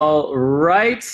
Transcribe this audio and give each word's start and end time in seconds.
All 0.00 0.36
right. 0.36 1.04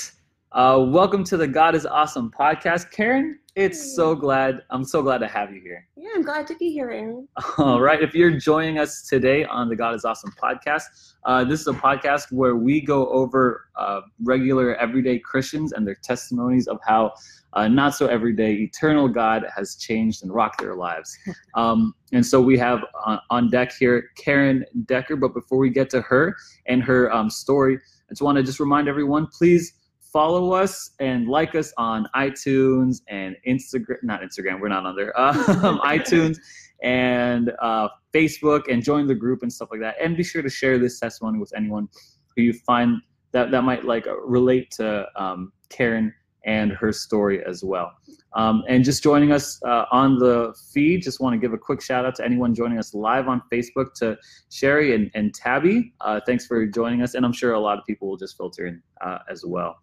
Uh, 0.52 0.84
welcome 0.86 1.24
to 1.24 1.38
the 1.38 1.48
God 1.48 1.74
is 1.74 1.86
Awesome 1.86 2.30
podcast. 2.30 2.90
Karen, 2.90 3.38
it's 3.56 3.96
so 3.96 4.14
glad, 4.14 4.60
I'm 4.68 4.84
so 4.84 5.02
glad 5.02 5.18
to 5.18 5.26
have 5.26 5.54
you 5.54 5.62
here. 5.62 5.88
Yeah, 5.96 6.10
I'm 6.14 6.20
glad 6.20 6.46
to 6.48 6.56
be 6.56 6.70
here, 6.70 6.90
Aaron. 6.90 7.26
All 7.56 7.80
right. 7.80 8.02
If 8.02 8.14
you're 8.14 8.38
joining 8.38 8.78
us 8.78 9.00
today 9.08 9.46
on 9.46 9.70
the 9.70 9.74
God 9.74 9.94
is 9.94 10.04
Awesome 10.04 10.32
podcast, 10.32 10.82
uh, 11.24 11.44
this 11.44 11.62
is 11.62 11.66
a 11.66 11.72
podcast 11.72 12.30
where 12.30 12.56
we 12.56 12.82
go 12.82 13.08
over 13.08 13.68
uh, 13.76 14.02
regular 14.22 14.76
everyday 14.76 15.18
Christians 15.18 15.72
and 15.72 15.86
their 15.86 15.96
testimonies 16.02 16.66
of 16.66 16.78
how 16.86 17.14
uh, 17.54 17.66
not 17.68 17.94
so 17.94 18.06
everyday 18.06 18.52
eternal 18.52 19.08
God 19.08 19.46
has 19.56 19.76
changed 19.76 20.24
and 20.24 20.32
rocked 20.34 20.60
their 20.60 20.74
lives. 20.74 21.16
Um, 21.54 21.94
and 22.12 22.26
so 22.26 22.40
we 22.40 22.58
have 22.58 22.80
on, 23.04 23.20
on, 23.30 23.48
deck 23.48 23.72
here 23.78 24.10
Karen 24.16 24.64
Decker. 24.86 25.14
But 25.14 25.34
before 25.34 25.58
we 25.58 25.70
get 25.70 25.88
to 25.90 26.00
her 26.00 26.34
and 26.66 26.82
her 26.82 27.12
um, 27.12 27.30
story, 27.30 27.78
I 28.08 28.12
just 28.12 28.22
want 28.22 28.36
to 28.36 28.42
just 28.42 28.60
remind 28.60 28.88
everyone, 28.88 29.26
please 29.26 29.74
follow 30.12 30.52
us 30.52 30.92
and 31.00 31.28
like 31.28 31.54
us 31.54 31.72
on 31.76 32.06
iTunes 32.14 33.02
and 33.08 33.36
Instagram. 33.46 33.96
Not 34.02 34.22
Instagram, 34.22 34.60
we're 34.60 34.68
not 34.68 34.86
on 34.86 34.96
there. 34.96 35.18
Um, 35.18 35.34
iTunes 35.84 36.38
and 36.82 37.52
uh, 37.60 37.88
Facebook, 38.12 38.70
and 38.70 38.82
join 38.82 39.06
the 39.06 39.14
group 39.14 39.42
and 39.42 39.52
stuff 39.52 39.68
like 39.70 39.80
that. 39.80 39.96
And 40.00 40.16
be 40.16 40.22
sure 40.22 40.42
to 40.42 40.50
share 40.50 40.78
this 40.78 41.00
testimony 41.00 41.38
with 41.38 41.52
anyone 41.56 41.88
who 42.36 42.42
you 42.42 42.52
find 42.52 43.00
that 43.32 43.50
that 43.50 43.62
might 43.62 43.84
like 43.84 44.06
relate 44.24 44.70
to 44.72 45.06
um, 45.16 45.52
Karen 45.68 46.14
and 46.44 46.72
her 46.72 46.92
story 46.92 47.44
as 47.44 47.64
well. 47.64 47.92
Um, 48.34 48.64
and 48.68 48.84
just 48.84 49.02
joining 49.02 49.30
us 49.30 49.62
uh, 49.64 49.84
on 49.92 50.18
the 50.18 50.54
feed, 50.72 51.02
just 51.02 51.20
want 51.20 51.34
to 51.34 51.38
give 51.38 51.52
a 51.52 51.58
quick 51.58 51.80
shout 51.80 52.04
out 52.04 52.16
to 52.16 52.24
anyone 52.24 52.54
joining 52.54 52.78
us 52.78 52.92
live 52.92 53.28
on 53.28 53.40
Facebook 53.52 53.94
to 53.96 54.18
Sherry 54.50 54.94
and, 54.94 55.10
and 55.14 55.32
Tabby. 55.32 55.94
Uh, 56.00 56.20
thanks 56.26 56.44
for 56.44 56.66
joining 56.66 57.02
us. 57.02 57.14
And 57.14 57.24
I'm 57.24 57.32
sure 57.32 57.52
a 57.52 57.60
lot 57.60 57.78
of 57.78 57.84
people 57.86 58.08
will 58.08 58.16
just 58.16 58.36
filter 58.36 58.66
in 58.66 58.82
uh, 59.00 59.18
as 59.30 59.44
well. 59.46 59.76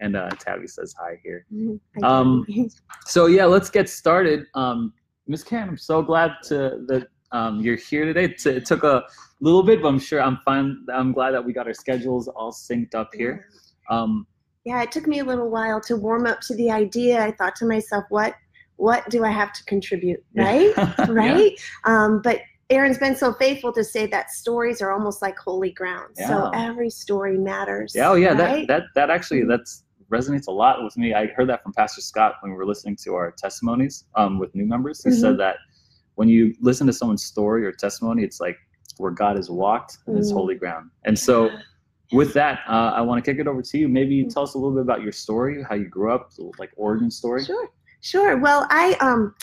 And 0.00 0.16
uh, 0.16 0.30
Tabby 0.30 0.66
says 0.66 0.94
hi 0.98 1.18
here. 1.22 1.44
Mm-hmm. 1.52 2.02
Um, 2.02 2.46
so, 3.06 3.26
yeah, 3.26 3.44
let's 3.44 3.68
get 3.68 3.88
started. 3.90 4.46
Um, 4.54 4.94
Miss 5.26 5.44
Karen, 5.44 5.68
I'm 5.68 5.78
so 5.78 6.02
glad 6.02 6.32
to, 6.44 6.84
that 6.88 7.08
um, 7.30 7.60
you're 7.60 7.76
here 7.76 8.06
today. 8.06 8.24
It, 8.24 8.44
it 8.46 8.64
took 8.64 8.84
a 8.84 9.02
little 9.40 9.62
bit, 9.62 9.82
but 9.82 9.88
I'm 9.88 9.98
sure 9.98 10.22
I'm 10.22 10.38
fine. 10.44 10.84
I'm 10.92 11.12
glad 11.12 11.32
that 11.32 11.44
we 11.44 11.52
got 11.52 11.66
our 11.66 11.74
schedules 11.74 12.26
all 12.26 12.52
synced 12.52 12.94
up 12.94 13.10
here. 13.14 13.48
Um, 13.90 14.26
yeah, 14.64 14.82
it 14.82 14.92
took 14.92 15.06
me 15.06 15.18
a 15.18 15.24
little 15.24 15.50
while 15.50 15.80
to 15.82 15.96
warm 15.96 16.26
up 16.26 16.40
to 16.42 16.54
the 16.54 16.70
idea. 16.70 17.22
I 17.22 17.32
thought 17.32 17.56
to 17.56 17.66
myself, 17.66 18.04
what 18.10 18.34
what 18.76 19.08
do 19.10 19.24
I 19.24 19.30
have 19.30 19.52
to 19.52 19.64
contribute, 19.64 20.24
right? 20.34 20.76
right? 21.08 21.52
Yeah. 21.52 21.58
Um, 21.84 22.20
but 22.22 22.40
Aaron's 22.70 22.98
been 22.98 23.14
so 23.14 23.32
faithful 23.34 23.72
to 23.72 23.84
say 23.84 24.06
that 24.06 24.30
stories 24.30 24.80
are 24.80 24.90
almost 24.90 25.20
like 25.20 25.38
holy 25.38 25.70
ground. 25.70 26.14
Yeah. 26.16 26.28
So 26.28 26.50
every 26.54 26.90
story 26.90 27.38
matters. 27.38 27.92
Yeah, 27.94 28.10
oh 28.10 28.14
yeah, 28.14 28.28
right? 28.28 28.66
that 28.66 28.82
that 28.82 28.82
that 28.94 29.10
actually 29.10 29.44
that's 29.44 29.84
resonates 30.10 30.46
a 30.46 30.50
lot 30.50 30.82
with 30.84 30.96
me. 30.96 31.14
I 31.14 31.26
heard 31.26 31.48
that 31.48 31.62
from 31.62 31.72
Pastor 31.72 32.00
Scott 32.00 32.34
when 32.40 32.52
we 32.52 32.56
were 32.56 32.66
listening 32.66 32.96
to 32.96 33.14
our 33.14 33.32
testimonies 33.32 34.04
um, 34.14 34.38
with 34.38 34.54
new 34.54 34.66
members. 34.66 35.02
He 35.02 35.10
mm-hmm. 35.10 35.20
said 35.20 35.38
that 35.38 35.56
when 36.14 36.28
you 36.28 36.54
listen 36.60 36.86
to 36.86 36.92
someone's 36.92 37.24
story 37.24 37.64
or 37.64 37.72
testimony, 37.72 38.22
it's 38.22 38.38
like 38.38 38.58
where 38.98 39.10
God 39.10 39.36
has 39.36 39.50
walked 39.50 39.98
and 40.06 40.18
it's 40.18 40.30
mm. 40.30 40.34
holy 40.34 40.54
ground. 40.54 40.90
And 41.04 41.18
so 41.18 41.50
with 42.12 42.32
that, 42.34 42.60
uh, 42.68 42.92
I 42.94 43.00
want 43.00 43.24
to 43.24 43.30
kick 43.30 43.40
it 43.40 43.46
over 43.46 43.62
to 43.62 43.78
you. 43.78 43.88
Maybe 43.88 44.14
you 44.14 44.28
tell 44.28 44.42
us 44.42 44.54
a 44.54 44.58
little 44.58 44.74
bit 44.74 44.82
about 44.82 45.02
your 45.02 45.12
story, 45.12 45.62
how 45.62 45.74
you 45.74 45.86
grew 45.86 46.12
up, 46.12 46.32
like 46.58 46.70
origin 46.76 47.10
story. 47.10 47.44
Sure, 47.44 47.68
sure. 48.00 48.36
Well, 48.38 48.66
I 48.70 48.94
um, 49.00 49.34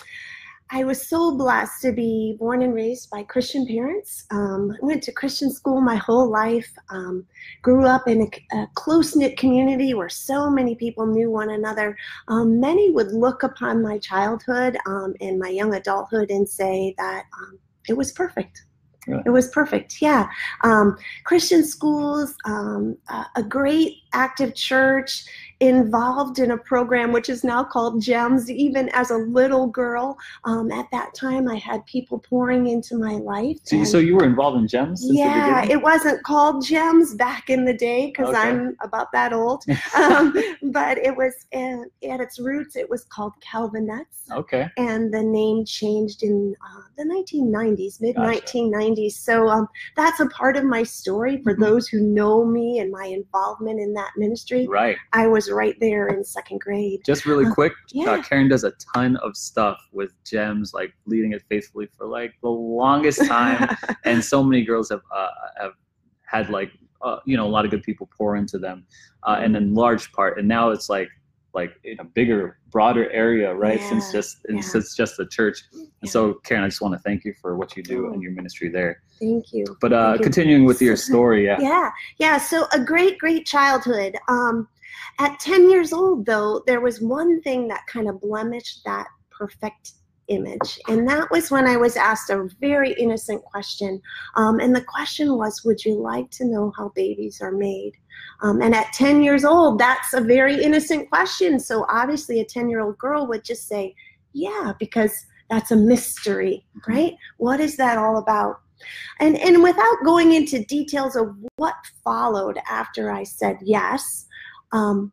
I 0.71 0.83
was 0.83 1.09
so 1.09 1.35
blessed 1.35 1.81
to 1.81 1.91
be 1.91 2.35
born 2.37 2.61
and 2.61 2.75
raised 2.75 3.09
by 3.09 3.23
Christian 3.23 3.65
parents. 3.65 4.25
Um, 4.29 4.77
went 4.81 5.01
to 5.03 5.11
Christian 5.11 5.51
school 5.51 5.81
my 5.81 5.95
whole 5.95 6.29
life. 6.29 6.71
Um, 6.91 7.25
grew 7.63 7.85
up 7.85 8.07
in 8.07 8.21
a, 8.21 8.57
a 8.57 8.67
close 8.75 9.15
knit 9.15 9.35
community 9.35 9.95
where 9.95 10.09
so 10.09 10.47
many 10.47 10.75
people 10.75 11.07
knew 11.07 11.31
one 11.31 11.49
another. 11.49 11.97
Um, 12.27 12.59
many 12.59 12.91
would 12.91 13.11
look 13.11 13.41
upon 13.41 13.81
my 13.81 13.97
childhood 13.97 14.77
um, 14.85 15.15
and 15.21 15.39
my 15.39 15.49
young 15.49 15.73
adulthood 15.73 16.29
and 16.29 16.47
say 16.47 16.93
that 16.99 17.23
um, 17.35 17.57
it 17.87 17.97
was 17.97 18.11
perfect. 18.11 18.65
Yeah. 19.09 19.23
It 19.25 19.31
was 19.31 19.47
perfect. 19.47 20.01
Yeah. 20.01 20.27
Um, 20.63 20.97
Christian 21.23 21.65
schools, 21.65 22.35
um, 22.45 22.97
a 23.35 23.43
great 23.43 23.97
active 24.13 24.53
church, 24.55 25.25
involved 25.59 26.39
in 26.39 26.51
a 26.51 26.57
program 26.57 27.11
which 27.11 27.29
is 27.29 27.43
now 27.43 27.63
called 27.63 28.01
GEMS. 28.01 28.49
Even 28.49 28.89
as 28.89 29.11
a 29.11 29.17
little 29.17 29.67
girl, 29.67 30.17
um, 30.45 30.71
at 30.71 30.85
that 30.91 31.13
time, 31.13 31.47
I 31.47 31.55
had 31.55 31.85
people 31.85 32.19
pouring 32.19 32.67
into 32.67 32.97
my 32.97 33.13
life. 33.15 33.57
So, 33.63 33.83
so 33.83 33.97
you 33.97 34.15
were 34.15 34.25
involved 34.25 34.57
in 34.57 34.67
GEMS? 34.67 35.07
yeah, 35.11 35.65
it 35.65 35.81
wasn't 35.81 36.23
called 36.23 36.65
GEMS 36.65 37.15
back 37.15 37.49
in 37.49 37.65
the 37.65 37.73
day 37.73 38.07
because 38.07 38.29
okay. 38.29 38.37
I'm 38.37 38.75
about 38.81 39.11
that 39.11 39.33
old. 39.33 39.63
um, 39.95 40.33
but 40.71 40.97
it 40.97 41.15
was 41.15 41.33
uh, 41.53 41.83
at 42.09 42.21
its 42.21 42.39
roots, 42.39 42.75
it 42.75 42.89
was 42.89 43.03
called 43.05 43.33
Calvinettes. 43.41 44.05
Okay. 44.31 44.67
And 44.77 45.13
the 45.13 45.23
name 45.23 45.65
changed 45.65 46.23
in 46.23 46.55
uh, 46.63 46.81
the 46.97 47.03
1990s, 47.03 47.99
mid 47.99 48.15
1990s. 48.15 49.13
So 49.13 49.47
um, 49.47 49.67
that's 49.95 50.19
a 50.19 50.27
part 50.27 50.55
of 50.55 50.63
my 50.63 50.83
story 50.83 51.41
for 51.43 51.53
mm-hmm. 51.53 51.63
those 51.63 51.87
who 51.87 52.01
know 52.01 52.45
me 52.45 52.79
and 52.79 52.91
my 52.91 53.05
involvement 53.05 53.79
in 53.79 53.93
that 53.95 54.11
ministry. 54.17 54.67
Right. 54.67 54.97
I 55.13 55.27
was 55.27 55.48
right 55.49 55.75
there 55.79 56.07
in 56.07 56.23
second 56.23 56.59
grade. 56.61 57.01
Just 57.05 57.25
really 57.25 57.45
uh, 57.45 57.53
quick, 57.53 57.73
uh, 57.73 57.75
yeah. 57.91 58.11
uh, 58.11 58.21
Karen 58.21 58.47
does 58.47 58.63
a 58.63 58.73
ton 58.95 59.17
of 59.17 59.35
stuff 59.35 59.79
with 59.91 60.11
gems, 60.23 60.73
like 60.73 60.93
leading 61.05 61.33
it 61.33 61.43
faithfully 61.49 61.87
for 61.97 62.07
like 62.07 62.33
the 62.41 62.49
longest 62.49 63.25
time, 63.25 63.75
and 64.05 64.23
so 64.23 64.43
many 64.43 64.63
girls 64.63 64.89
have 64.89 65.01
uh, 65.15 65.27
have 65.59 65.73
had 66.25 66.49
like 66.49 66.71
uh, 67.01 67.17
you 67.25 67.37
know 67.37 67.45
a 67.45 67.49
lot 67.49 67.65
of 67.65 67.71
good 67.71 67.83
people 67.83 68.09
pour 68.17 68.35
into 68.35 68.57
them, 68.57 68.85
uh, 69.23 69.39
and 69.41 69.55
in 69.55 69.73
large 69.73 70.11
part, 70.11 70.37
and 70.37 70.47
now 70.47 70.69
it's 70.69 70.89
like 70.89 71.09
like 71.53 71.71
in 71.83 71.99
a 71.99 72.03
bigger, 72.03 72.59
broader 72.69 73.09
area, 73.11 73.53
right? 73.53 73.79
Yeah, 73.79 73.89
since 73.89 74.11
just 74.11 74.37
yeah. 74.47 74.61
since 74.61 74.95
just 74.95 75.17
the 75.17 75.25
church. 75.25 75.63
And 75.73 76.09
so, 76.09 76.35
Karen, 76.45 76.63
I 76.63 76.67
just 76.67 76.81
want 76.81 76.93
to 76.93 76.99
thank 76.99 77.25
you 77.25 77.33
for 77.41 77.57
what 77.57 77.75
you 77.75 77.83
do 77.83 78.07
oh, 78.07 78.13
in 78.13 78.21
your 78.21 78.31
ministry 78.31 78.69
there. 78.69 79.01
Thank 79.19 79.51
you. 79.51 79.65
But 79.81 79.93
uh, 79.93 80.13
thank 80.13 80.23
continuing 80.23 80.61
you. 80.61 80.67
with 80.67 80.81
your 80.81 80.95
story, 80.95 81.45
yeah. 81.45 81.57
Yeah, 81.59 81.89
yeah. 82.17 82.37
So 82.37 82.67
a 82.71 82.79
great, 82.79 83.17
great 83.17 83.45
childhood. 83.45 84.15
Um, 84.27 84.67
at 85.19 85.39
10 85.39 85.69
years 85.69 85.93
old, 85.93 86.25
though, 86.25 86.63
there 86.67 86.81
was 86.81 87.01
one 87.01 87.41
thing 87.41 87.67
that 87.67 87.87
kind 87.87 88.09
of 88.09 88.21
blemished 88.21 88.81
that 88.85 89.07
perfect 89.31 89.93
image. 90.29 90.79
And 90.87 91.07
that 91.09 91.29
was 91.31 91.51
when 91.51 91.65
I 91.65 91.75
was 91.75 91.97
asked 91.97 92.29
a 92.29 92.47
very 92.61 92.93
innocent 92.93 93.43
question. 93.43 94.01
Um, 94.35 94.59
and 94.59 94.75
the 94.75 94.83
question 94.83 95.35
was, 95.35 95.63
Would 95.65 95.83
you 95.83 95.95
like 95.95 96.29
to 96.31 96.45
know 96.45 96.71
how 96.77 96.89
babies 96.95 97.41
are 97.41 97.51
made? 97.51 97.93
Um, 98.41 98.61
and 98.61 98.73
at 98.73 98.93
10 98.93 99.23
years 99.23 99.43
old, 99.43 99.79
that's 99.79 100.13
a 100.13 100.21
very 100.21 100.61
innocent 100.63 101.09
question. 101.09 101.59
So 101.59 101.85
obviously, 101.89 102.39
a 102.39 102.45
10 102.45 102.69
year 102.69 102.81
old 102.81 102.97
girl 102.97 103.27
would 103.27 103.43
just 103.43 103.67
say, 103.67 103.95
Yeah, 104.33 104.73
because 104.79 105.13
that's 105.49 105.71
a 105.71 105.75
mystery, 105.75 106.65
mm-hmm. 106.77 106.93
right? 106.93 107.15
What 107.37 107.59
is 107.59 107.75
that 107.77 107.97
all 107.97 108.17
about? 108.17 108.61
And, 109.19 109.37
and 109.37 109.61
without 109.61 109.97
going 110.05 110.33
into 110.33 110.63
details 110.63 111.17
of 111.17 111.35
what 111.57 111.75
followed 112.03 112.59
after 112.69 113.11
I 113.11 113.23
said 113.23 113.57
yes, 113.61 114.25
um, 114.71 115.11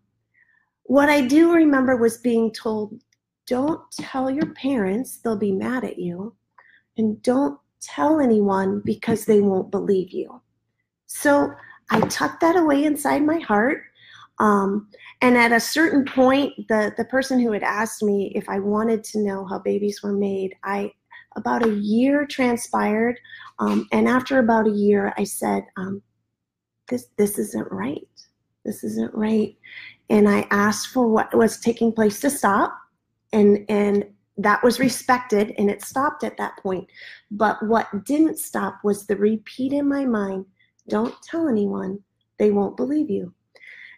what 0.85 1.09
I 1.09 1.21
do 1.21 1.53
remember 1.53 1.97
was 1.97 2.19
being 2.19 2.53
told, 2.53 3.01
don't 3.47 3.81
tell 3.93 4.31
your 4.31 4.53
parents, 4.55 5.19
they'll 5.19 5.37
be 5.37 5.53
mad 5.53 5.85
at 5.85 5.99
you. 5.99 6.35
And 6.97 7.21
don't 7.23 7.59
tell 7.81 8.21
anyone 8.21 8.83
because 8.85 9.25
they 9.25 9.41
won't 9.41 9.71
believe 9.71 10.13
you. 10.13 10.41
So 11.07 11.53
I 11.91 12.01
tucked 12.01 12.41
that 12.41 12.57
away 12.57 12.85
inside 12.85 13.25
my 13.25 13.39
heart. 13.41 13.83
Um, 14.39 14.89
and 15.23 15.37
at 15.37 15.53
a 15.53 15.61
certain 15.61 16.05
point, 16.05 16.53
the, 16.69 16.93
the 16.97 17.05
person 17.07 17.39
who 17.41 17.53
had 17.53 17.63
asked 17.63 18.03
me 18.03 18.33
if 18.35 18.49
I 18.49 18.59
wanted 18.59 19.03
to 19.05 19.21
know 19.21 19.47
how 19.47 19.59
babies 19.59 20.03
were 20.03 20.13
made, 20.13 20.55
I 20.63 20.93
about 21.37 21.67
a 21.67 21.75
year 21.75 22.27
transpired. 22.27 23.19
Um, 23.59 23.87
and 23.93 24.09
after 24.09 24.39
about 24.39 24.67
a 24.67 24.71
year, 24.71 25.13
I 25.19 25.25
said, 25.25 25.65
um, 25.77 26.03
this, 26.89 27.09
this 27.19 27.39
isn't 27.39 27.71
right 27.71 28.09
this 28.67 28.85
isn't 28.85 29.15
right. 29.15 29.57
And 30.11 30.29
I 30.29 30.47
asked 30.51 30.89
for 30.89 31.09
what 31.09 31.35
was 31.35 31.59
taking 31.59 31.93
place 31.93 32.21
to 32.21 32.31
stop, 32.31 32.77
and 33.33 33.65
and 33.69 34.05
that 34.37 34.63
was 34.63 34.79
respected, 34.79 35.55
and 35.57 35.71
it 35.71 35.83
stopped 35.83 36.23
at 36.23 36.37
that 36.37 36.59
point. 36.59 36.87
But 37.31 37.63
what 37.67 38.05
didn't 38.05 38.39
stop 38.39 38.81
was 38.85 39.07
the 39.07 39.17
repeat 39.17 39.73
in 39.73 39.89
my 39.89 40.05
mind: 40.05 40.45
"Don't 40.89 41.15
tell 41.23 41.49
anyone; 41.49 42.01
they 42.39 42.51
won't 42.51 42.77
believe 42.77 43.09
you." 43.09 43.33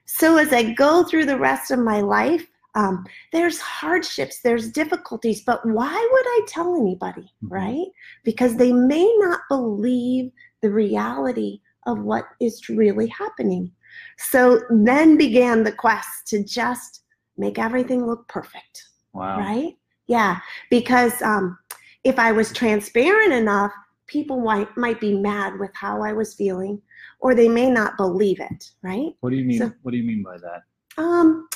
So 0.07 0.37
as 0.37 0.53
I 0.53 0.73
go 0.73 1.05
through 1.05 1.27
the 1.27 1.39
rest 1.39 1.71
of 1.71 1.81
my 1.81 2.01
life, 2.01 2.47
um, 2.75 3.05
there's 3.33 3.59
hardships, 3.61 4.41
there's 4.41 4.71
difficulties, 4.71 5.43
but 5.43 5.65
why 5.67 5.93
would 6.13 6.27
I 6.27 6.41
tell 6.47 6.77
anybody, 6.77 7.23
mm-hmm. 7.23 7.49
right? 7.49 7.87
Because 8.25 8.57
they 8.57 8.73
may 8.73 9.13
not 9.19 9.41
believe 9.49 10.31
the 10.63 10.71
reality 10.71 11.61
of 11.87 12.01
what 12.01 12.25
is 12.41 12.69
really 12.69 13.09
happening. 13.09 13.73
So 14.19 14.63
then 14.71 15.17
began 15.17 15.63
the 15.63 15.73
quest 15.73 16.27
to 16.29 16.45
just 16.45 17.03
make 17.37 17.59
everything 17.59 18.07
look 18.07 18.27
perfect. 18.29 18.85
Wow. 19.13 19.39
Right? 19.39 19.77
Yeah. 20.07 20.39
Because 20.71 21.21
um, 21.23 21.59
if 22.05 22.19
I 22.19 22.33
was 22.33 22.53
transparent 22.53 23.33
enough, 23.33 23.73
people 24.07 24.41
might 24.41 24.75
might 24.77 25.01
be 25.01 25.17
mad 25.17 25.59
with 25.59 25.71
how 25.75 26.03
I 26.03 26.13
was 26.13 26.35
feeling, 26.35 26.81
or 27.21 27.35
they 27.35 27.49
may 27.49 27.71
not 27.71 27.97
believe 27.97 28.41
it, 28.41 28.71
right? 28.83 29.13
What 29.21 29.31
do 29.31 29.37
you 29.37 29.45
mean? 29.45 29.59
So- 29.59 29.73
what 29.83 29.93
do 29.93 29.99
you 29.99 30.05
mean 30.05 30.23
by 30.23 30.39
that? 30.39 30.63
Um, 30.97 31.49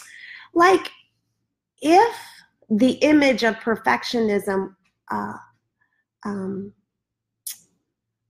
like 0.55 0.91
if 1.81 2.17
the 2.71 2.93
image 2.93 3.43
of 3.43 3.57
perfectionism 3.57 4.75
uh, 5.11 5.35
um, 6.25 6.73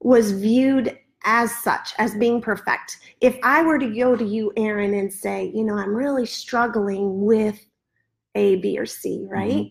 was 0.00 0.32
viewed 0.32 0.98
as 1.24 1.54
such, 1.58 1.94
as 1.98 2.14
being 2.14 2.40
perfect, 2.40 2.98
if 3.20 3.38
I 3.42 3.62
were 3.62 3.78
to 3.78 3.86
go 3.94 4.16
to 4.16 4.24
you, 4.24 4.52
Aaron, 4.56 4.94
and 4.94 5.12
say, 5.12 5.50
you 5.54 5.64
know, 5.64 5.74
I'm 5.76 5.94
really 5.94 6.26
struggling 6.26 7.24
with 7.24 7.60
A, 8.34 8.56
B, 8.56 8.78
or 8.78 8.86
C, 8.86 9.20
mm-hmm. 9.22 9.32
right? 9.32 9.66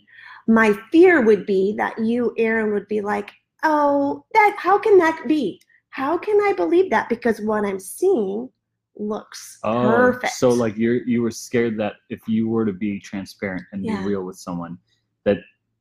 My 0.48 0.74
fear 0.92 1.22
would 1.22 1.46
be 1.46 1.76
that 1.78 1.98
you, 2.00 2.34
Aaron, 2.38 2.74
would 2.74 2.88
be 2.88 3.02
like, 3.02 3.32
oh, 3.64 4.26
that 4.34 4.56
how 4.58 4.78
can 4.78 4.98
that 4.98 5.24
be? 5.28 5.62
How 5.90 6.18
can 6.18 6.40
I 6.42 6.54
believe 6.54 6.90
that? 6.90 7.10
Because 7.10 7.42
what 7.42 7.66
I'm 7.66 7.80
seeing 7.80 8.50
looks 8.98 9.60
Oh, 9.64 9.82
perfect. 9.82 10.34
so 10.34 10.50
like 10.50 10.78
you're 10.78 11.04
you 11.08 11.22
were 11.22 11.32
scared 11.32 11.78
that 11.80 11.94
if 12.10 12.28
you 12.28 12.50
were 12.50 12.66
to 12.66 12.74
be 12.74 13.00
transparent 13.00 13.64
and 13.72 13.86
Yeah. 13.86 14.02
be 14.02 14.10
real 14.10 14.24
with 14.24 14.38
someone, 14.38 14.78
that 15.24 15.38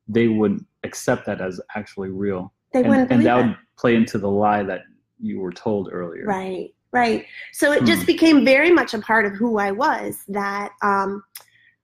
they 0.07 0.27
would 0.27 0.65
accept 0.83 1.25
that 1.25 1.41
as 1.41 1.59
actually 1.75 2.09
real, 2.09 2.53
they 2.73 2.81
and, 2.81 2.89
wouldn't 2.89 3.11
and 3.11 3.25
that 3.25 3.39
it. 3.39 3.47
would 3.47 3.57
play 3.77 3.95
into 3.95 4.17
the 4.17 4.29
lie 4.29 4.63
that 4.63 4.81
you 5.21 5.39
were 5.39 5.51
told 5.51 5.89
earlier. 5.91 6.25
Right, 6.25 6.69
right. 6.91 7.25
So 7.53 7.71
it 7.71 7.85
just 7.85 8.01
Hmm. 8.01 8.07
became 8.07 8.45
very 8.45 8.71
much 8.71 8.93
a 8.93 8.99
part 8.99 9.25
of 9.25 9.33
who 9.33 9.57
I 9.59 9.71
was 9.71 10.23
that 10.29 10.71
um, 10.81 11.23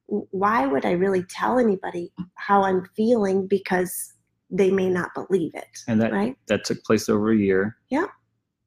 why 0.07 0.65
would 0.65 0.85
I 0.85 0.91
really 0.91 1.23
tell 1.23 1.59
anybody 1.59 2.11
how 2.35 2.63
I'm 2.63 2.85
feeling 2.95 3.47
because 3.47 4.13
they 4.49 4.71
may 4.71 4.89
not 4.89 5.13
believe 5.13 5.51
it, 5.55 5.67
And 5.87 6.01
that 6.01 6.13
right? 6.13 6.37
that 6.47 6.63
took 6.63 6.81
place 6.83 7.09
over 7.09 7.31
a 7.31 7.37
year. 7.37 7.75
Yeah. 7.89 8.05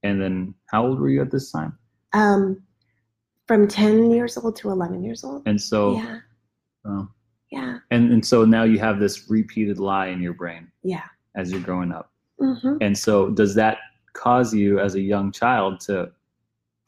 And 0.02 0.20
then 0.20 0.55
how 0.70 0.87
old 0.87 1.00
were 1.00 1.08
you 1.08 1.23
at 1.23 1.31
this 1.31 1.50
time? 1.50 1.78
Um, 2.12 2.62
from 3.46 3.66
10 3.66 4.11
years 4.11 4.37
old 4.37 4.56
to 4.56 4.70
11 4.70 5.02
years 5.02 5.25
old. 5.25 5.43
And 5.46 5.61
so 5.61 5.94
yeah, 5.94 6.19
oh. 6.84 7.08
yeah, 7.50 7.78
and 7.90 8.12
and 8.12 8.25
so 8.25 8.44
now 8.44 8.64
you 8.64 8.78
have 8.78 9.00
this 9.00 9.28
repeated 9.31 9.78
lie 9.78 10.08
in 10.08 10.20
your 10.20 10.34
brain 10.34 10.70
yeah. 10.82 11.05
as 11.37 11.50
you're 11.50 11.61
growing 11.62 11.93
up. 11.93 12.12
hmm 12.38 12.76
And 12.81 12.96
so 12.96 13.31
does 13.31 13.55
that 13.55 13.78
cause 14.12 14.55
you 14.55 14.79
as 14.79 14.95
a 14.95 15.01
young 15.01 15.33
child 15.33 15.81
to 15.81 16.11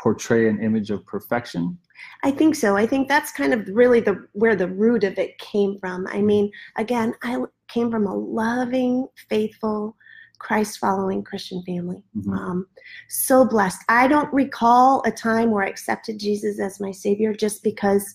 portray 0.00 0.48
an 0.48 0.62
image 0.62 0.90
of 0.90 1.06
perfection? 1.06 1.78
I 2.24 2.30
think 2.30 2.54
so. 2.54 2.76
I 2.76 2.86
think 2.86 3.08
that's 3.08 3.32
kind 3.32 3.54
of 3.54 3.68
really 3.68 4.00
the 4.00 4.26
where 4.32 4.56
the 4.56 4.68
root 4.68 5.04
of 5.04 5.18
it 5.18 5.38
came 5.38 5.78
from. 5.78 6.06
I 6.08 6.20
mean, 6.20 6.50
again, 6.76 7.14
I 7.22 7.44
came 7.68 7.90
from 7.90 8.06
a 8.06 8.14
loving, 8.14 9.06
faithful, 9.28 9.96
Christ-following 10.38 11.22
Christian 11.22 11.62
family. 11.64 12.02
Mhm. 12.16 12.36
Um, 12.36 12.66
so 13.08 13.44
blessed. 13.44 13.80
I 13.88 14.08
don't 14.08 14.32
recall 14.32 15.02
a 15.06 15.12
time 15.12 15.52
where 15.52 15.64
I 15.64 15.68
accepted 15.68 16.18
Jesus 16.18 16.58
as 16.58 16.80
my 16.80 16.90
Savior 16.90 17.32
just 17.32 17.62
because 17.62 18.14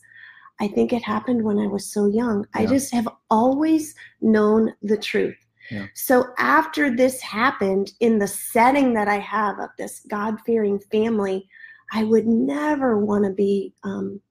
I 0.59 0.67
think 0.67 0.91
it 0.91 1.03
happened 1.03 1.43
when 1.43 1.59
I 1.59 1.67
was 1.67 1.85
so 1.85 2.07
young. 2.07 2.45
I 2.53 2.65
just 2.65 2.91
have 2.93 3.07
always 3.29 3.95
known 4.21 4.73
the 4.81 4.97
truth. 4.97 5.37
Yeah. 5.71 5.87
So 5.93 6.27
after 6.37 6.95
this 6.95 7.21
happened 7.21 7.91
in 7.99 8.19
the 8.19 8.27
setting 8.27 8.93
that 8.93 9.07
I 9.07 9.19
have 9.19 9.59
of 9.59 9.69
this 9.77 10.01
God 10.07 10.39
fearing 10.45 10.79
family, 10.79 11.47
I 11.91 12.03
would 12.03 12.27
never 12.27 12.97
want 12.97 13.25
to 13.25 13.31
be 13.31 13.73
um, 13.83 14.21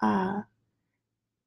uh, 0.00 0.42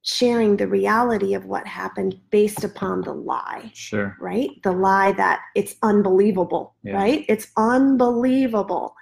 sharing 0.08 0.56
the 0.56 0.68
reality 0.68 1.34
of 1.34 1.46
what 1.46 1.68
happened 1.68 2.18
based 2.30 2.64
upon 2.64 3.02
the 3.02 3.14
lie 3.14 3.70
Sure. 3.74 4.16
right? 4.22 4.50
The 4.64 4.72
lie 4.72 5.12
that 5.14 5.42
it's 5.54 5.76
unbelievable, 5.84 6.76
Yeah. 6.84 6.94
right? 6.96 7.26
It's 7.28 7.48
unbelievable. 7.58 8.96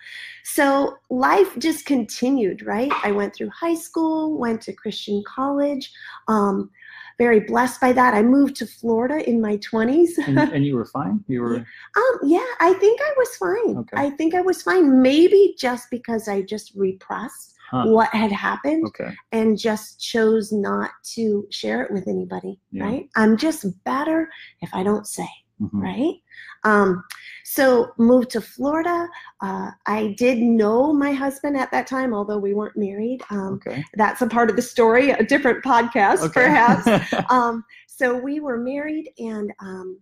So 0.44 0.98
life 1.12 1.58
just 1.60 1.86
continued, 1.86 2.64
right? 2.66 2.92
I 3.04 3.12
went 3.12 3.36
through 3.36 3.50
high 3.50 3.76
school, 3.76 4.38
went 4.40 4.62
to 4.64 4.74
Christian 4.74 5.24
college, 5.28 5.94
um, 6.28 6.72
very 7.18 7.40
blessed 7.40 7.80
by 7.80 7.94
that. 7.94 8.14
I 8.14 8.22
moved 8.22 8.56
to 8.58 8.68
Florida 8.68 9.28
in 9.30 9.42
my 9.42 9.58
20s. 9.58 10.18
And, 10.26 10.38
and 10.40 10.66
you 10.66 10.76
were 10.76 10.86
fine? 10.86 11.24
You 11.28 11.42
were 11.42 11.56
Um, 11.98 12.20
yeah, 12.24 12.46
I 12.60 12.74
think 12.74 13.00
I 13.02 13.14
was 13.18 13.36
fine. 13.38 13.78
Okay. 13.78 13.98
I 13.98 14.10
think 14.12 14.36
I 14.36 14.42
was 14.42 14.62
fine. 14.62 15.02
Maybe 15.02 15.56
just 15.58 15.90
because 15.90 16.28
I 16.28 16.42
just 16.42 16.74
repressed 16.76 17.56
huh. 17.70 17.86
what 17.86 18.10
had 18.10 18.32
happened 18.32 18.88
Okay. 18.88 19.14
and 19.32 19.58
just 19.58 20.00
chose 20.00 20.52
not 20.52 20.92
to 21.16 21.48
share 21.52 21.84
it 21.84 21.92
with 21.92 22.08
anybody, 22.08 22.60
Yeah. 22.72 22.84
right? 22.84 23.10
I'm 23.16 23.38
just 23.38 23.66
better 23.84 24.30
if 24.62 24.70
I 24.74 24.84
don't 24.84 25.08
say 25.08 25.28
Mhm. 25.62 25.82
right? 25.82 26.16
Um, 26.64 27.04
so 27.44 27.94
moved 27.98 28.30
to 28.32 28.42
Florida. 28.42 29.08
Uh, 29.42 29.72
I 29.86 30.16
did 30.18 30.40
know 30.40 30.92
my 30.92 31.14
husband 31.14 31.56
at 31.56 31.72
that 31.72 31.88
time, 31.88 32.14
although 32.14 32.38
we 32.38 32.54
weren't 32.54 32.76
married. 32.76 33.22
Um, 33.30 33.54
Okay. 33.56 33.84
that's 33.94 34.22
a 34.22 34.28
part 34.28 34.50
of 34.50 34.56
the 34.56 34.62
story, 34.62 35.12
a 35.12 35.24
different 35.24 35.64
podcast, 35.64 36.24
Okay. 36.24 36.34
perhaps. 36.34 36.88
um, 37.30 37.64
so 37.88 38.18
we 38.18 38.40
were 38.40 38.58
married, 38.58 39.10
and 39.20 39.54
um, 39.60 40.00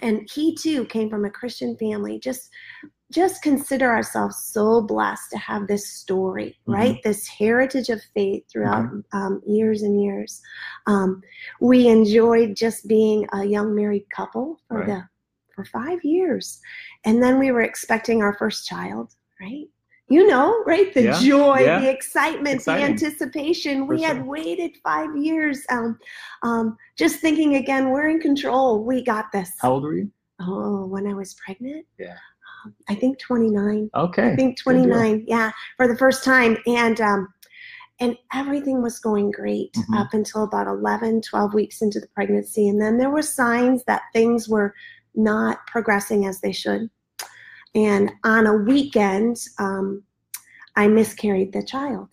and 0.00 0.28
he 0.32 0.54
too 0.54 0.84
came 0.86 1.10
from 1.10 1.24
a 1.24 1.30
Christian 1.30 1.76
family. 1.76 2.18
Just 2.18 2.50
just 3.12 3.42
consider 3.42 3.90
ourselves 3.90 4.36
so 4.38 4.80
blessed 4.80 5.30
to 5.30 5.38
have 5.38 5.66
this 5.66 5.86
story, 5.88 6.58
Mhm. 6.66 6.74
right? 6.74 7.02
This 7.04 7.28
heritage 7.28 7.90
of 7.90 8.00
faith 8.14 8.44
throughout 8.50 8.90
um, 9.12 9.42
years 9.46 9.82
and 9.82 10.02
years. 10.02 10.40
Um, 10.86 11.22
we 11.60 11.88
enjoyed 11.88 12.56
just 12.56 12.88
being 12.88 13.26
a 13.32 13.44
young 13.44 13.74
married 13.74 14.06
couple 14.14 14.60
for 14.68 14.78
Right. 14.78 14.86
the 14.86 15.08
for 15.54 15.64
five 15.66 16.02
years, 16.02 16.60
and 17.04 17.22
then 17.22 17.38
we 17.38 17.52
were 17.52 17.60
expecting 17.60 18.22
our 18.22 18.32
first 18.38 18.66
child, 18.66 19.14
right? 19.38 19.66
You 20.08 20.26
know, 20.26 20.62
right? 20.66 20.92
The 20.94 21.02
Yeah, 21.02 21.20
joy, 21.20 21.58
yeah. 21.60 21.80
the 21.80 21.90
excitement, 21.90 22.54
Exciting. 22.56 22.84
the 22.86 22.90
anticipation. 22.92 23.86
We 23.86 23.98
For 24.00 24.06
had 24.08 24.26
waited 24.26 24.72
five 24.82 25.14
years, 25.16 25.64
um, 25.68 25.98
um, 26.42 26.78
just 26.96 27.16
thinking 27.20 27.56
again, 27.56 27.90
we're 27.90 28.08
in 28.08 28.18
control. 28.20 28.82
We 28.82 29.04
got 29.04 29.30
this. 29.32 29.50
How 29.60 29.72
old 29.72 29.82
were 29.84 29.94
you? 29.94 30.10
Oh, 30.40 30.86
when 30.86 31.06
I 31.06 31.12
was 31.14 31.34
pregnant? 31.34 31.86
Yeah. 31.98 32.16
I 32.88 32.94
think 32.94 33.18
29. 33.18 33.90
Okay. 33.94 34.32
I 34.32 34.36
think 34.36 34.58
29. 34.60 35.24
Yeah, 35.26 35.52
for 35.76 35.88
the 35.88 35.96
first 35.96 36.24
time. 36.24 36.56
And 36.66 37.00
um, 37.00 37.28
and 38.00 38.16
everything 38.34 38.82
was 38.82 38.98
going 38.98 39.30
great 39.30 39.72
Mhm. 39.74 40.00
up 40.00 40.12
until 40.12 40.42
about 40.42 40.66
11, 40.66 41.22
12 41.22 41.54
weeks 41.54 41.82
into 41.82 42.00
the 42.00 42.08
pregnancy. 42.08 42.68
And 42.68 42.80
then 42.80 42.98
there 42.98 43.10
were 43.10 43.22
signs 43.22 43.84
that 43.84 44.02
things 44.12 44.48
were 44.48 44.74
not 45.14 45.64
progressing 45.66 46.26
as 46.26 46.40
they 46.40 46.52
should. 46.52 46.90
And 47.74 48.10
on 48.24 48.46
a 48.46 48.56
weekend, 48.56 49.36
um, 49.58 50.02
I 50.76 50.88
miscarried 50.88 51.52
the 51.52 51.62
child. 51.62 52.08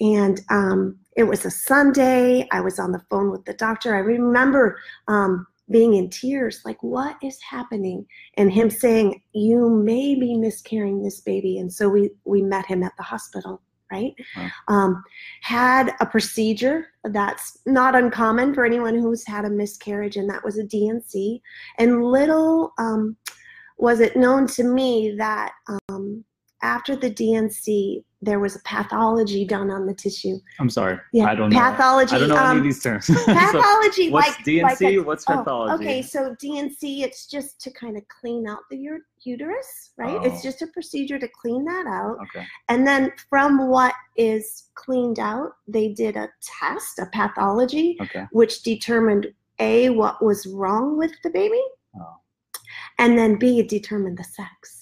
And 0.00 0.40
um, 0.50 0.98
it 1.16 1.24
was 1.24 1.44
a 1.44 1.50
Sunday. 1.50 2.46
I 2.52 2.60
was 2.60 2.78
on 2.78 2.92
the 2.92 3.02
phone 3.10 3.30
with 3.30 3.44
the 3.44 3.54
doctor. 3.54 3.94
I 3.94 3.98
remember 3.98 4.78
um, 5.08 5.46
being 5.70 5.94
in 5.94 6.10
tears, 6.10 6.62
like, 6.64 6.82
what 6.82 7.16
is 7.22 7.38
happening? 7.42 8.06
And 8.36 8.52
him 8.52 8.70
saying, 8.70 9.22
You 9.32 9.70
may 9.70 10.14
be 10.14 10.36
miscarrying 10.36 11.02
this 11.02 11.20
baby. 11.20 11.58
And 11.58 11.72
so 11.72 11.88
we, 11.88 12.10
we 12.24 12.42
met 12.42 12.66
him 12.66 12.82
at 12.82 12.96
the 12.96 13.02
hospital, 13.02 13.60
right? 13.92 14.14
Wow. 14.36 14.50
Um, 14.68 15.04
had 15.42 15.94
a 16.00 16.06
procedure 16.06 16.86
that's 17.04 17.58
not 17.66 17.94
uncommon 17.94 18.54
for 18.54 18.64
anyone 18.64 18.94
who's 18.94 19.26
had 19.26 19.44
a 19.44 19.50
miscarriage, 19.50 20.16
and 20.16 20.28
that 20.30 20.44
was 20.44 20.58
a 20.58 20.64
D&C. 20.64 21.42
And 21.78 22.04
little 22.04 22.72
um, 22.78 23.16
was 23.78 24.00
it 24.00 24.16
known 24.16 24.46
to 24.48 24.64
me 24.64 25.14
that 25.18 25.52
um, 25.88 26.24
after 26.62 26.96
the 26.96 27.10
D&C, 27.10 28.04
there 28.20 28.40
was 28.40 28.56
a 28.56 28.60
pathology 28.60 29.44
done 29.44 29.70
on 29.70 29.86
the 29.86 29.94
tissue. 29.94 30.38
I'm 30.58 30.68
sorry. 30.70 30.98
Yeah, 31.12 31.26
I 31.26 31.34
don't 31.36 31.50
know. 31.50 31.58
pathology. 31.58 32.16
I 32.16 32.18
don't 32.18 32.28
know 32.28 32.36
any 32.36 32.44
um, 32.46 32.58
of 32.58 32.64
these 32.64 32.82
terms. 32.82 33.06
So, 33.06 33.24
pathology, 33.26 34.10
what's 34.10 34.28
like 34.28 34.44
D&C? 34.44 34.62
like 34.62 34.80
a- 34.80 34.98
what's 34.98 35.24
oh, 35.28 35.36
pathology? 35.36 35.84
okay, 35.84 36.02
so 36.02 36.34
D&C, 36.40 37.04
it's 37.04 37.26
just 37.26 37.60
to 37.60 37.70
kind 37.70 37.96
of 37.96 38.02
clean 38.08 38.48
out 38.48 38.60
the 38.70 38.98
uterus, 39.22 39.90
right? 39.96 40.16
Oh. 40.20 40.24
It's 40.24 40.42
just 40.42 40.62
a 40.62 40.66
procedure 40.68 41.18
to 41.18 41.28
clean 41.28 41.64
that 41.66 41.86
out. 41.86 42.16
Okay. 42.24 42.44
And 42.68 42.86
then 42.86 43.12
from 43.28 43.68
what 43.68 43.94
is 44.16 44.70
cleaned 44.74 45.20
out, 45.20 45.52
they 45.68 45.88
did 45.90 46.16
a 46.16 46.28
test, 46.42 46.98
a 46.98 47.06
pathology, 47.12 47.96
Okay. 48.00 48.24
which 48.32 48.62
determined 48.62 49.28
A, 49.60 49.90
what 49.90 50.24
was 50.24 50.46
wrong 50.46 50.98
with 50.98 51.12
the 51.22 51.30
baby, 51.30 51.62
Oh. 51.94 52.16
and 52.98 53.16
then 53.16 53.38
B, 53.38 53.60
it 53.60 53.68
determined 53.68 54.18
the 54.18 54.24
sex. 54.24 54.77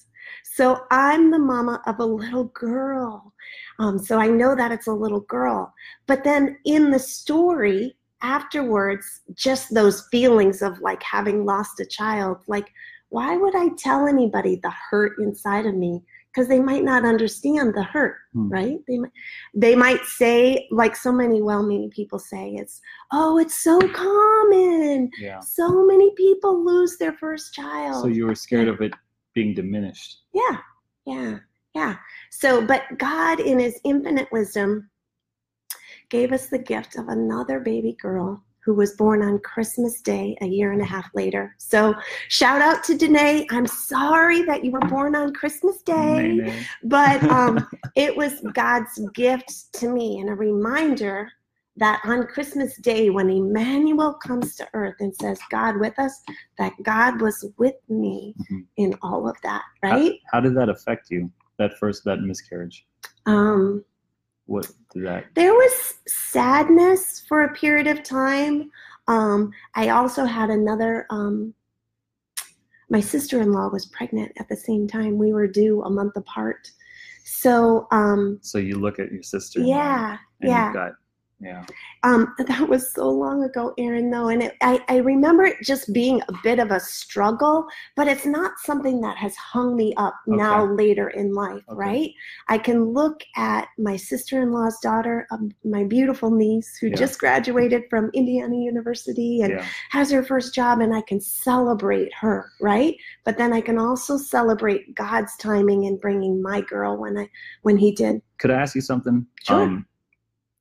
So 0.56 0.86
I'm 0.90 1.30
the 1.30 1.38
mama 1.38 1.82
of 1.86 1.98
a 1.98 2.04
little 2.06 2.44
girl. 2.44 3.34
Um, 3.78 3.98
so 3.98 4.18
I 4.18 4.28
know 4.28 4.56
that 4.56 4.72
it's 4.72 4.86
a 4.86 4.92
little 4.92 5.20
girl. 5.20 5.70
But 6.06 6.24
then 6.24 6.56
in 6.64 6.90
the 6.90 6.98
story, 6.98 7.94
afterwards, 8.22 9.04
just 9.34 9.74
those 9.74 10.08
feelings 10.10 10.62
of 10.62 10.80
like 10.80 11.02
having 11.02 11.44
lost 11.44 11.80
a 11.80 11.84
child, 11.84 12.38
like, 12.48 12.72
why 13.10 13.36
would 13.36 13.54
I 13.54 13.68
tell 13.76 14.06
anybody 14.06 14.58
the 14.62 14.72
hurt 14.90 15.18
inside 15.18 15.66
of 15.66 15.74
me? 15.74 16.02
because 16.34 16.48
they 16.50 16.60
might 16.60 16.84
not 16.84 17.06
understand 17.06 17.72
the 17.74 17.82
hurt, 17.82 18.16
Hmm. 18.34 18.50
right? 18.50 18.78
They 18.86 18.98
might, 18.98 19.12
they 19.54 19.74
might 19.74 20.04
say, 20.04 20.68
like 20.70 20.94
so 20.94 21.10
many 21.10 21.40
well-meaning 21.40 21.88
people 21.88 22.18
say, 22.18 22.50
it's 22.56 22.82
oh, 23.10 23.38
it's 23.38 23.56
so 23.56 23.78
common. 23.80 25.10
Yeah. 25.18 25.40
So 25.40 25.86
many 25.86 26.10
people 26.14 26.62
lose 26.62 26.98
their 26.98 27.14
first 27.14 27.54
child. 27.54 28.02
So 28.02 28.08
you 28.08 28.26
were 28.26 28.34
scared 28.34 28.68
of 28.68 28.82
it 28.82 28.92
being 29.36 29.54
diminished. 29.54 30.22
Yeah, 30.34 30.58
yeah, 31.06 31.38
yeah. 31.74 31.96
So, 32.30 32.66
but 32.66 32.82
God, 32.98 33.38
in 33.38 33.60
His 33.60 33.78
infinite 33.84 34.26
wisdom, 34.32 34.90
gave 36.08 36.32
us 36.32 36.48
the 36.48 36.58
gift 36.58 36.96
of 36.96 37.08
another 37.08 37.60
baby 37.60 37.96
girl 38.00 38.42
who 38.64 38.74
was 38.74 38.96
born 38.96 39.22
on 39.22 39.38
Christmas 39.40 40.00
Day 40.00 40.36
a 40.40 40.46
year 40.46 40.72
and 40.72 40.80
a 40.80 40.86
half 40.86 41.08
later. 41.14 41.54
So, 41.58 41.94
shout 42.28 42.62
out 42.62 42.82
to 42.84 42.96
Danae. 42.96 43.46
I'm 43.50 43.66
sorry 43.66 44.42
that 44.42 44.64
you 44.64 44.72
were 44.72 44.80
born 44.80 45.14
on 45.14 45.34
Christmas 45.34 45.82
Day, 45.82 46.64
but 46.82 47.22
um, 47.24 47.68
it 47.94 48.16
was 48.16 48.40
God's 48.54 48.98
gift 49.14 49.72
to 49.74 49.88
me 49.88 50.18
and 50.18 50.30
a 50.30 50.34
reminder 50.34 51.30
that 51.78 52.00
on 52.04 52.26
Christmas 52.26 52.76
Day, 52.78 53.10
when 53.10 53.28
Emmanuel 53.28 54.14
comes 54.14 54.56
to 54.56 54.68
earth 54.72 54.94
and 55.00 55.14
says, 55.14 55.38
God 55.50 55.76
with 55.78 55.98
us, 55.98 56.22
that 56.58 56.72
God 56.82 57.20
was 57.20 57.44
with 57.58 57.76
me 57.88 58.34
Mhm. 58.50 58.66
in 58.76 58.94
all 59.02 59.28
of 59.28 59.36
that, 59.42 59.62
right? 59.82 60.18
How 60.32 60.40
did 60.40 60.54
that 60.56 60.68
affect 60.68 61.10
you? 61.10 61.30
That 61.58 61.76
first 61.78 62.04
that 62.04 62.20
miscarriage. 62.20 62.86
Um, 63.26 63.84
What 64.46 64.70
did 64.94 65.04
that? 65.06 65.26
there 65.34 65.52
was 65.52 65.94
sadness 66.06 67.20
for 67.28 67.42
a 67.42 67.52
period 67.54 67.86
of 67.86 68.02
time. 68.02 68.70
Um, 69.08 69.52
I 69.74 69.90
also 69.90 70.24
had 70.24 70.50
another. 70.50 71.06
Um, 71.10 71.54
my 72.88 73.00
sister-in-law 73.00 73.68
was 73.70 73.86
pregnant 73.86 74.30
at 74.38 74.48
the 74.48 74.54
same 74.56 74.86
time. 74.86 75.18
We 75.18 75.32
were 75.32 75.48
due 75.48 75.82
a 75.82 75.90
month 75.90 76.16
apart, 76.16 76.70
so 77.24 77.88
um, 77.90 78.38
So 78.42 78.58
you 78.58 78.78
look 78.78 78.98
at 79.00 79.10
your 79.10 79.24
sister. 79.24 79.58
yeah, 79.60 80.18
And 80.40 80.50
yeah. 80.50 80.66
You've 80.66 80.74
got, 80.74 80.92
yeah. 81.38 81.64
Um, 82.02 82.34
that 82.38 82.68
was 82.68 82.92
so 82.94 83.08
long 83.10 83.42
ago, 83.44 83.74
Aaron, 83.78 84.10
though, 84.10 84.28
and 84.28 84.42
it, 84.42 84.54
I, 84.62 84.80
I 84.88 84.96
remember 84.98 85.44
it 85.44 85.56
just 85.62 85.92
being 85.92 86.22
a 86.28 86.32
bit 86.42 86.58
of 86.58 86.70
a 86.70 86.80
struggle, 86.80 87.66
but 87.94 88.08
it's 88.08 88.24
not 88.24 88.52
something 88.62 89.00
that 89.02 89.16
has 89.16 89.34
hung 89.36 89.76
me 89.76 89.92
up 89.96 90.14
now 90.26 90.64
later 90.64 91.08
in 91.08 91.34
life, 91.34 91.62
Okay. 91.68 91.76
right? 91.76 92.10
I 92.48 92.58
can 92.58 92.84
look 92.84 93.22
at 93.36 93.68
my 93.76 93.96
sister 93.96 94.40
in 94.40 94.52
law's 94.52 94.78
daughter, 94.80 95.26
um, 95.30 95.50
my 95.64 95.84
beautiful 95.84 96.30
niece 96.30 96.76
who 96.80 96.88
Yeah. 96.88 96.96
just 96.96 97.18
graduated 97.18 97.84
from 97.90 98.10
Indiana 98.14 98.56
University 98.56 99.42
and 99.42 99.54
Yeah. 99.54 99.64
has 99.90 100.10
her 100.10 100.22
first 100.22 100.54
job, 100.54 100.80
and 100.80 100.94
I 100.94 101.02
can 101.02 101.20
celebrate 101.20 102.14
her, 102.14 102.50
right? 102.60 102.96
But 103.24 103.36
then 103.36 103.52
I 103.52 103.60
can 103.60 103.78
also 103.78 104.16
celebrate 104.16 104.94
God's 104.94 105.36
timing 105.36 105.84
in 105.84 105.98
bringing 105.98 106.40
my 106.40 106.62
girl 106.62 106.96
when 106.96 107.18
I 107.18 107.28
when 107.62 107.76
He 107.76 107.92
did. 107.92 108.22
Could 108.38 108.50
I 108.50 108.60
ask 108.60 108.74
you 108.74 108.80
something? 108.80 109.26
Sure. 109.42 109.84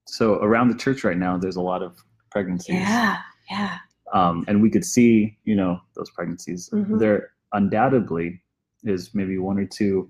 So 0.05 0.35
around 0.35 0.69
the 0.69 0.75
church 0.77 1.03
right 1.03 1.17
now, 1.17 1.37
there's 1.37 1.55
a 1.55 1.61
lot 1.61 1.81
of 1.81 1.97
pregnancies. 2.31 2.75
Yeah, 2.75 3.17
yeah. 3.49 3.77
Um, 4.13 4.45
and 4.47 4.61
we 4.61 4.69
could 4.69 4.85
see, 4.85 5.37
you 5.45 5.55
know, 5.55 5.79
those 5.95 6.09
pregnancies. 6.11 6.69
Mhm. 6.71 6.99
There 6.99 7.31
undoubtedly 7.53 8.41
is 8.83 9.13
maybe 9.15 9.37
one 9.37 9.57
or 9.57 9.65
two 9.65 10.09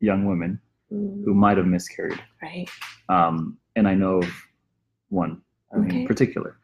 young 0.00 0.24
women 0.26 0.60
Mm, 0.92 1.24
who 1.24 1.34
might 1.34 1.56
have 1.56 1.66
miscarried. 1.66 2.22
right. 2.40 2.68
Um, 3.08 3.58
and 3.74 3.88
I 3.88 3.94
know 3.94 4.18
of 4.18 4.30
one 5.08 5.42
I 5.74 5.78
mean, 5.78 5.88
Okay. 5.90 6.00
in 6.02 6.06
particular. 6.06 6.58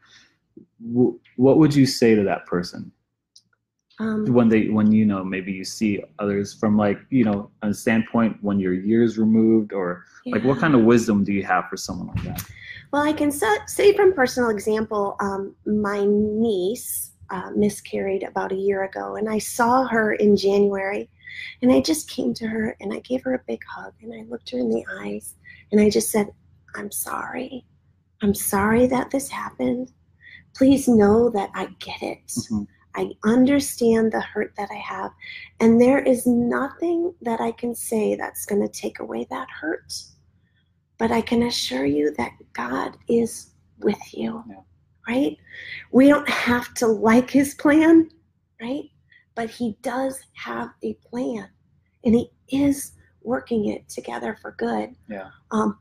W- 0.81 1.19
what 1.35 1.57
would 1.57 1.75
you 1.75 1.85
say 1.85 2.15
to 2.15 2.23
that 2.23 2.45
person 2.45 2.89
Um, 4.03 4.25
when 4.33 4.49
they 4.49 4.67
when 4.67 4.91
you 4.91 5.05
know 5.05 5.23
maybe 5.23 5.51
you 5.53 5.63
see 5.63 6.03
others 6.19 6.53
from 6.53 6.75
like 6.75 6.99
you 7.09 7.23
know 7.23 7.49
a 7.61 7.73
standpoint 7.73 8.37
when 8.41 8.59
you're 8.59 8.73
years 8.73 9.17
removed 9.17 9.71
or 9.71 10.03
like 10.25 10.43
what 10.43 10.59
kind 10.59 10.75
of 10.75 10.81
wisdom 10.81 11.23
do 11.23 11.31
you 11.31 11.43
have 11.43 11.69
for 11.69 11.77
someone 11.77 12.07
like 12.07 12.23
that 12.25 12.43
Well, 12.91 13.03
I 13.03 13.13
can 13.13 13.31
say 13.31 13.93
from 13.95 14.13
personal 14.13 14.49
example, 14.49 15.15
um, 15.19 15.55
my 15.65 16.05
niece 16.05 17.13
uh, 17.29 17.51
miscarried 17.55 18.23
about 18.23 18.51
a 18.51 18.55
year 18.67 18.83
ago, 18.83 19.15
and 19.15 19.29
I 19.29 19.39
saw 19.39 19.87
her 19.87 20.13
in 20.13 20.35
January, 20.35 21.09
and 21.61 21.71
I 21.71 21.79
just 21.79 22.09
came 22.09 22.33
to 22.35 22.45
her 22.47 22.75
and 22.81 22.93
I 22.93 22.99
gave 22.99 23.23
her 23.23 23.33
a 23.35 23.41
big 23.47 23.61
hug, 23.73 23.93
and 24.01 24.13
I 24.13 24.23
looked 24.29 24.49
her 24.51 24.59
in 24.59 24.69
the 24.69 24.85
eyes, 25.01 25.35
and 25.71 25.79
I 25.79 25.89
just 25.89 26.11
said, 26.11 26.27
"I'm 26.75 26.91
sorry, 26.91 27.65
I'm 28.21 28.35
sorry 28.35 28.85
that 28.87 29.11
this 29.11 29.29
happened. 29.29 29.93
Please 30.53 30.87
know 30.87 31.29
that 31.29 31.49
I 31.55 31.63
get 31.79 32.01
it." 32.03 32.27
Mhm. 32.27 32.67
I 32.95 33.11
understand 33.23 34.11
the 34.11 34.21
hurt 34.21 34.53
that 34.57 34.69
I 34.71 34.75
have. 34.75 35.11
And 35.59 35.81
there 35.81 35.99
is 35.99 36.27
nothing 36.27 37.13
that 37.21 37.41
I 37.41 37.51
can 37.51 37.73
say 37.75 38.15
that's 38.15 38.45
going 38.45 38.61
to 38.61 38.67
take 38.67 38.99
away 38.99 39.25
that 39.29 39.47
hurt. 39.49 39.93
But 40.97 41.11
I 41.11 41.21
can 41.21 41.43
assure 41.43 41.85
you 41.85 42.13
that 42.17 42.31
God 42.53 42.97
is 43.07 43.51
with 43.79 44.13
you, 44.13 44.43
Yeah. 44.47 44.61
right? 45.07 45.37
We 45.91 46.07
don't 46.07 46.29
have 46.29 46.73
to 46.75 46.87
like 46.87 47.29
his 47.29 47.55
plan, 47.55 48.09
right? 48.61 48.89
But 49.35 49.49
he 49.49 49.77
does 49.81 50.21
have 50.33 50.69
a 50.83 50.93
plan 51.09 51.49
and 52.03 52.15
he 52.15 52.29
is 52.49 52.91
working 53.23 53.67
it 53.67 53.87
together 53.89 54.37
for 54.41 54.55
good. 54.57 54.95
Yeah. 55.09 55.29
Um, 55.51 55.77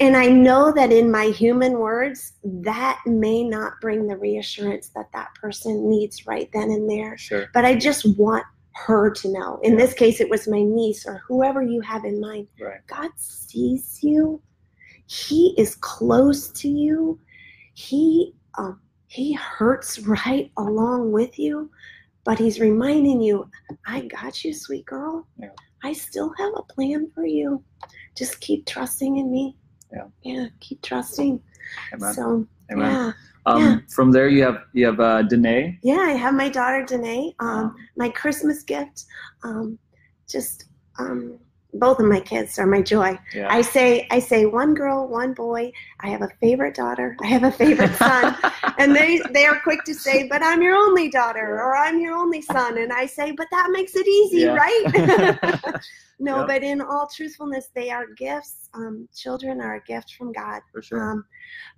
and 0.00 0.16
I 0.16 0.26
know 0.26 0.72
that 0.72 0.90
in 0.92 1.10
my 1.10 1.26
human 1.26 1.78
words, 1.78 2.32
that 2.42 3.00
may 3.06 3.44
not 3.44 3.74
bring 3.80 4.06
the 4.06 4.16
reassurance 4.16 4.88
that 4.96 5.10
that 5.12 5.28
person 5.40 5.88
needs 5.88 6.26
right 6.26 6.48
then 6.52 6.70
and 6.70 6.90
there. 6.90 7.16
sure 7.16 7.48
But 7.54 7.64
I 7.64 7.76
just 7.76 8.18
want 8.18 8.44
her 8.74 9.10
to 9.10 9.32
know. 9.32 9.60
In 9.62 9.76
this 9.76 9.94
case, 9.94 10.20
it 10.20 10.28
was 10.28 10.48
my 10.48 10.62
niece 10.62 11.06
or 11.06 11.22
whoever 11.28 11.62
you 11.62 11.80
have 11.82 12.04
in 12.04 12.20
mind. 12.20 12.48
right 12.60 12.80
God 12.86 13.10
sees 13.16 14.00
you. 14.02 14.42
He 15.06 15.54
is 15.58 15.76
close 15.76 16.48
to 16.48 16.68
you. 16.68 17.20
He 17.74 18.34
um, 18.58 18.80
he 19.06 19.34
hurts 19.34 19.98
right 20.26 20.50
along 20.56 21.12
with 21.12 21.38
you, 21.38 21.70
but 22.24 22.38
he's 22.38 22.60
reminding 22.60 23.20
you, 23.20 23.48
"I 23.86 24.02
got 24.02 24.44
you, 24.44 24.54
sweet 24.54 24.86
girl. 24.86 25.26
Yeah. 25.38 25.50
I 25.82 25.92
still 25.92 26.32
have 26.38 26.52
a 26.56 26.62
plan 26.62 27.10
for 27.14 27.26
you. 27.26 27.62
Just 28.16 28.40
keep 28.40 28.66
trusting 28.66 29.16
in 29.16 29.30
me. 29.30 29.56
Yeah. 29.92 30.06
yeah. 30.22 30.46
Keep 30.60 30.82
trusting. 30.82 31.42
Amen. 31.94 32.14
So 32.14 32.46
Amen. 32.70 32.92
yeah, 32.92 33.12
um 33.46 33.62
yeah. 33.62 33.78
from 33.88 34.12
there 34.12 34.28
you 34.28 34.42
have 34.42 34.64
you 34.72 34.86
have 34.86 35.00
uh 35.00 35.22
Danae 35.22 35.78
yeah. 35.82 36.00
I 36.00 36.12
have 36.12 36.34
my 36.34 36.48
daughter 36.48 36.84
Danae. 36.84 37.34
Um, 37.40 37.74
my 37.96 38.08
Christmas 38.08 38.62
gift. 38.62 39.04
Um, 39.42 39.78
just 40.28 40.66
um, 40.98 41.38
both 41.74 41.98
of 41.98 42.06
my 42.06 42.20
kids 42.20 42.58
are 42.58 42.66
my 42.66 42.82
joy. 42.82 43.18
yeah 43.34 43.48
I 43.50 43.62
say 43.62 44.06
I 44.10 44.18
say 44.18 44.44
one 44.46 44.74
girl, 44.74 45.08
one 45.08 45.32
boy. 45.34 45.72
I 46.00 46.08
have 46.08 46.22
a 46.22 46.28
favorite 46.40 46.74
daughter. 46.74 47.16
I 47.22 47.26
have 47.26 47.44
a 47.44 47.50
favorite 47.50 47.94
son. 47.96 48.36
and 48.78 48.94
they 48.94 49.20
they 49.32 49.46
are 49.46 49.58
quick 49.60 49.84
to 49.84 49.94
say, 49.94 50.28
"But 50.28 50.42
I'm 50.42 50.60
your 50.62 50.76
only 50.76 51.08
daughter," 51.08 51.60
or 51.62 51.76
"I'm 51.76 51.98
your 52.00 52.14
only 52.16 52.42
son." 52.42 52.78
And 52.78 52.92
I 52.92 53.06
say, 53.06 53.32
"But 53.32 53.48
that 53.50 53.68
makes 53.70 53.94
it 53.96 54.06
easy, 54.06 54.40
Yeah. 54.42 54.54
right?" 54.54 55.74
no, 56.22 56.38
Yep. 56.38 56.46
but 56.46 56.62
in 56.62 56.80
all 56.80 57.08
truthfulness, 57.08 57.68
they 57.74 57.90
are 57.90 58.06
gifts. 58.16 58.68
Um, 58.74 59.08
children 59.12 59.60
are 59.60 59.74
a 59.74 59.82
gift 59.82 60.14
from 60.14 60.32
God. 60.32 60.62
for 60.70 60.80
sure 60.80 61.02
Um, 61.02 61.24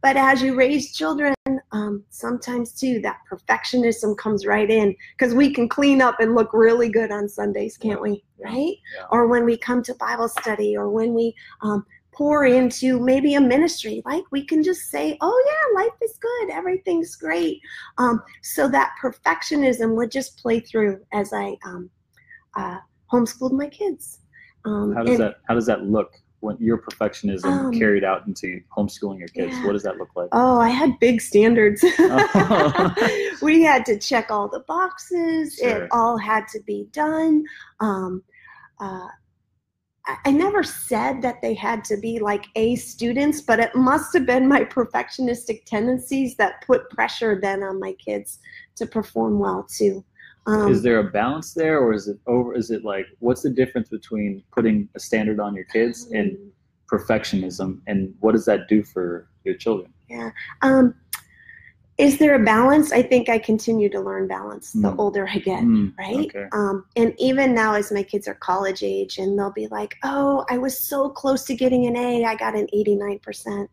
but 0.02 0.16
as 0.18 0.42
you 0.42 0.54
raise 0.54 0.94
children, 0.94 1.34
um, 1.72 2.04
sometimes 2.10 2.72
too 2.78 3.00
that 3.00 3.20
perfectionism 3.30 4.16
comes 4.18 4.44
right 4.44 4.70
in 4.70 4.94
because 5.16 5.34
we 5.34 5.52
can 5.52 5.66
clean 5.66 6.02
up 6.02 6.20
and 6.20 6.34
look 6.34 6.52
really 6.52 6.90
good 6.90 7.10
on 7.10 7.26
Sundays, 7.26 7.78
can't 7.78 8.02
we? 8.02 8.22
Right? 8.38 8.76
Yeah. 8.96 9.06
Or 9.10 9.26
when 9.28 9.46
we 9.46 9.56
come 9.56 9.82
to 9.84 9.94
Bible 9.94 10.28
study, 10.28 10.76
or 10.76 10.90
when 10.90 11.14
we 11.14 11.34
um, 11.62 11.86
pour 12.12 12.44
into 12.44 13.00
maybe 13.00 13.34
a 13.34 13.40
ministry, 13.40 14.02
like 14.04 14.24
we 14.30 14.44
can 14.44 14.62
just 14.62 14.90
say, 14.90 15.16
"Oh 15.22 15.44
yeah, 15.50 15.82
life 15.82 15.98
is 16.02 16.18
good, 16.18 16.50
everything's 16.50 17.16
great." 17.16 17.60
Um, 17.96 18.22
so 18.42 18.68
that 18.68 18.92
perfectionism 19.02 19.96
would 19.96 20.10
just 20.10 20.36
play 20.36 20.60
through 20.60 21.00
as 21.14 21.32
I 21.32 21.56
um, 21.64 21.90
uh, 22.56 22.78
homeschooled 23.10 23.52
my 23.52 23.68
kids. 23.68 24.20
Um, 24.64 24.94
how 24.94 25.02
does 25.02 25.10
and- 25.14 25.20
that 25.20 25.36
how 25.46 25.54
does 25.54 25.66
that 25.66 25.84
look 25.84 26.12
when 26.40 26.56
your 26.58 26.78
perfectionism 26.78 27.44
Um, 27.46 27.72
carried 27.72 28.04
out 28.04 28.26
into 28.26 28.60
homeschooling 28.76 29.18
your 29.18 29.28
kids 29.28 29.54
yeah. 29.54 29.64
what 29.64 29.72
does 29.72 29.82
that 29.82 29.96
look 29.96 30.10
like 30.14 30.28
Oh, 30.32 30.58
I 30.60 30.68
had 30.68 30.98
big 31.00 31.20
standards. 31.20 31.82
Oh. 31.98 32.94
we 33.42 33.62
had 33.62 33.86
to 33.86 33.98
check 33.98 34.30
all 34.30 34.48
the 34.48 34.60
boxes. 34.60 35.56
Sure. 35.56 35.84
It 35.84 35.88
all 35.90 36.18
had 36.18 36.46
to 36.48 36.60
be 36.66 36.88
done. 36.92 37.44
Um, 37.80 38.22
uh, 38.80 39.08
I, 40.06 40.16
I 40.26 40.30
never 40.32 40.62
said 40.62 41.22
that 41.22 41.40
they 41.40 41.54
had 41.54 41.82
to 41.84 41.96
be 41.96 42.18
like 42.18 42.44
A 42.56 42.76
students, 42.76 43.40
but 43.40 43.58
it 43.58 43.74
must 43.74 44.12
have 44.12 44.26
been 44.26 44.46
my 44.48 44.64
perfectionistic 44.64 45.64
tendencies 45.64 46.36
that 46.36 46.62
put 46.66 46.90
pressure 46.90 47.38
then 47.40 47.62
on 47.62 47.80
my 47.80 47.94
kids 47.94 48.38
to 48.76 48.86
perform 48.86 49.38
well 49.38 49.66
too. 49.68 50.04
Um, 50.46 50.70
is 50.70 50.82
there 50.82 50.98
a 50.98 51.04
balance 51.04 51.54
there 51.54 51.78
or 51.80 51.94
is 51.94 52.06
it 52.06 52.18
over 52.26 52.54
is 52.54 52.70
it 52.70 52.84
like 52.84 53.06
what's 53.20 53.42
the 53.42 53.50
difference 53.50 53.88
between 53.88 54.42
putting 54.52 54.88
a 54.94 55.00
standard 55.00 55.40
on 55.40 55.54
your 55.54 55.64
kids 55.64 56.10
and 56.12 56.36
perfectionism 56.86 57.80
and 57.86 58.14
what 58.20 58.32
does 58.32 58.44
that 58.44 58.68
do 58.68 58.82
for 58.82 59.28
your 59.44 59.54
children 59.56 59.90
Yeah. 60.10 60.30
um, 60.60 60.94
is 61.96 62.18
there 62.18 62.34
a 62.34 62.44
balance? 62.44 62.90
I 62.90 63.02
think 63.02 63.28
I 63.28 63.38
continue 63.38 63.88
to 63.90 64.00
learn 64.00 64.26
balance 64.26 64.72
the 64.72 64.90
Mm. 64.90 64.98
older 64.98 65.28
I 65.28 65.38
get, 65.38 65.62
Mm, 65.62 65.92
right? 65.96 66.26
okay. 66.26 66.46
Um, 66.50 66.84
and 66.96 67.14
even 67.18 67.54
now, 67.54 67.74
as 67.74 67.92
my 67.92 68.02
kids 68.02 68.26
are 68.26 68.34
college 68.34 68.82
age, 68.82 69.18
and 69.18 69.38
they'll 69.38 69.52
be 69.52 69.68
like, 69.68 69.94
"Oh, 70.02 70.44
I 70.50 70.58
was 70.58 70.76
so 70.78 71.08
close 71.08 71.44
to 71.44 71.54
getting 71.54 71.86
an 71.86 71.96
A. 71.96 72.24
I 72.24 72.34
got 72.34 72.56
an 72.56 72.66
89%." 72.72 73.70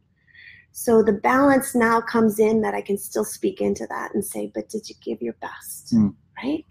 So 0.71 1.01
the 1.01 1.13
balance 1.13 1.73
now 1.73 1.99
comes 1.99 2.37
in 2.37 2.61
that 2.61 2.75
I 2.75 2.81
can 2.81 2.97
still 2.97 3.25
speak 3.25 3.59
into 3.59 3.87
that 3.87 4.13
and 4.13 4.23
say, 4.23 4.51
"But 4.53 4.69
did 4.69 4.87
you 4.87 4.95
give 5.01 5.19
your 5.21 5.35
best?" 5.41 5.95
Mm. 5.95 6.13
Right? 6.43 6.65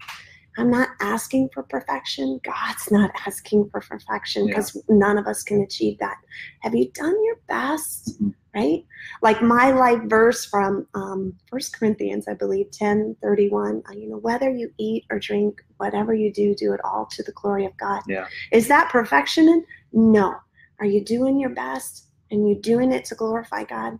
I'm 0.57 0.69
not 0.69 0.89
asking 0.99 1.49
for 1.53 1.63
perfection. 1.63 2.39
God's 2.43 2.91
not 2.91 3.09
asking 3.25 3.69
for 3.71 3.79
perfection 3.79 4.47
Yeah. 4.47 4.55
because 4.55 4.77
none 4.89 5.17
of 5.17 5.25
us 5.25 5.43
can 5.43 5.61
achieve 5.61 5.97
that. 5.99 6.17
Have 6.59 6.75
you 6.75 6.91
done 6.91 7.15
your 7.23 7.37
best? 7.47 8.21
Mhm. 8.21 8.33
Right? 8.53 8.85
Like 9.21 9.41
my 9.41 9.71
life 9.71 10.01
verse 10.07 10.45
from 10.45 10.85
um, 10.93 11.33
1 11.51 11.61
Corinthians, 11.73 12.27
I 12.27 12.33
believe, 12.33 12.69
10 12.71 13.15
31. 13.21 13.81
uh, 13.89 13.93
You 13.93 14.09
know, 14.09 14.17
whether 14.17 14.49
you 14.49 14.69
eat 14.77 15.05
or 15.09 15.19
drink, 15.19 15.61
whatever 15.77 16.13
you 16.13 16.33
do, 16.33 16.53
do 16.53 16.73
it 16.73 16.81
all 16.83 17.05
to 17.11 17.23
the 17.23 17.31
glory 17.31 17.65
of 17.65 17.75
God. 17.77 18.01
Yeah. 18.07 18.27
Is 18.51 18.67
that 18.67 18.89
perfection? 18.89 19.65
No. 19.93 20.35
Are 20.79 20.85
you 20.85 21.01
doing 21.03 21.39
your 21.39 21.51
best 21.51 22.07
and 22.29 22.47
you 22.49 22.55
doing 22.55 22.91
it 22.91 23.05
to 23.05 23.15
glorify 23.15 23.63
God? 23.63 23.99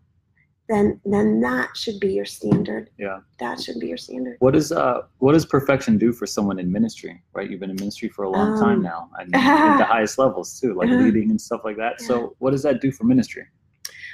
Then, 0.72 1.02
then 1.04 1.42
that 1.42 1.76
should 1.76 2.00
be 2.00 2.14
your 2.14 2.24
standard. 2.24 2.90
Yeah. 2.98 3.20
That 3.40 3.60
should 3.60 3.78
be 3.82 3.88
your 3.88 3.98
standard. 3.98 4.38
What 4.40 4.54
does 4.54 4.72
uh 4.72 5.02
what 5.18 5.34
does 5.34 5.46
perfection 5.46 5.98
do 5.98 6.14
for 6.14 6.26
someone 6.26 6.60
in 6.60 6.72
ministry? 6.72 7.22
Right, 7.34 7.50
you've 7.50 7.60
been 7.60 7.70
in 7.72 7.76
ministry 7.76 8.08
for 8.08 8.24
a 8.24 8.30
long 8.30 8.58
time 8.58 8.78
Um, 8.78 8.84
now, 8.84 9.10
and 9.20 9.36
at 9.36 9.78
the 9.78 9.84
highest 9.84 10.18
levels 10.18 10.58
too, 10.58 10.74
like 10.74 10.90
Uh-huh. 10.90 11.04
leading 11.04 11.30
and 11.30 11.42
stuff 11.42 11.62
like 11.66 11.76
that. 11.76 12.00
So, 12.00 12.36
what 12.40 12.52
does 12.52 12.64
that 12.64 12.80
do 12.80 12.90
for 12.90 13.04
ministry? 13.04 13.46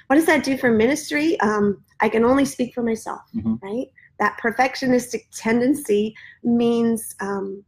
What 0.07 0.15
does 0.15 0.25
that 0.25 0.43
do 0.43 0.57
for 0.57 0.71
ministry? 0.71 1.39
Um, 1.41 1.83
I 1.99 2.09
can 2.09 2.25
only 2.25 2.45
speak 2.45 2.73
for 2.73 2.81
myself, 2.81 3.21
Mhm. 3.35 3.61
right? 3.61 3.87
That 4.19 4.39
perfectionistic 4.41 5.25
tendency 5.31 6.15
means, 6.43 7.15
um, 7.19 7.63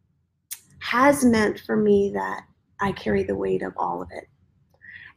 has 0.79 1.23
meant 1.23 1.59
for 1.59 1.75
me 1.75 2.09
that 2.15 2.41
I 2.79 2.91
carry 2.93 3.21
the 3.21 3.35
weight 3.35 3.61
of 3.61 3.73
all 3.77 4.01
of 4.01 4.09
it. 4.11 4.27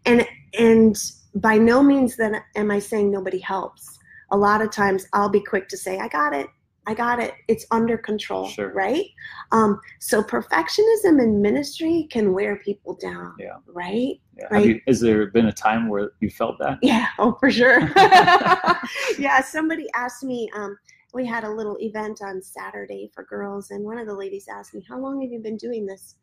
And, 0.05 0.27
and 0.59 0.95
by 1.37 1.57
no 1.59 1.83
means 1.83 2.17
then 2.17 2.37
am 2.57 2.71
I 2.71 2.79
saying 2.79 3.11
nobody 3.11 3.39
helps. 3.39 3.99
A 4.31 4.37
lot 4.37 4.63
of 4.63 4.71
times 4.71 5.07
I'll 5.13 5.29
be 5.29 5.41
quick 5.43 5.69
to 5.69 5.77
say, 5.77 5.99
I 5.99 6.09
got 6.09 6.33
it. 6.35 6.47
I 6.87 6.95
got 6.95 7.21
it. 7.21 7.35
It's 7.47 7.65
under 7.71 7.97
control, 7.97 8.49
Sure. 8.49 8.73
right? 8.73 9.05
Um, 9.53 9.81
so 10.01 10.21
perfectionism 10.21 11.23
in 11.23 11.41
ministry 11.41 12.09
can 12.11 12.33
wear 12.33 12.57
people 12.57 12.95
down, 12.97 13.35
Yeah. 13.39 13.59
right? 13.67 14.15
Yeah. 14.37 14.47
Right. 14.51 14.67
you, 14.67 14.81
has 14.89 14.99
there 15.01 15.27
been 15.29 15.47
a 15.47 15.53
time 15.53 15.89
where 15.89 16.13
you 16.21 16.29
felt 16.29 16.59
that? 16.59 16.79
Yeah, 16.83 17.07
oh 17.21 17.37
for 17.39 17.51
sure. 17.53 17.81
yeah, 19.19 19.41
somebody 19.43 19.87
asked 19.95 20.25
me. 20.25 20.51
Um, 20.57 20.77
we 21.15 21.25
had 21.27 21.45
a 21.45 21.51
little 21.51 21.77
event 21.81 22.21
on 22.23 22.43
Saturday 22.43 23.11
for 23.15 23.25
girls, 23.25 23.71
and 23.71 23.85
one 23.85 23.99
of 23.99 24.07
the 24.07 24.15
ladies 24.15 24.49
asked 24.49 24.75
me, 24.75 24.85
"How 24.89 24.99
long 24.99 25.21
have 25.23 25.31
you 25.31 25.39
been 25.41 25.59
doing 25.59 25.87
this?" 25.87 26.17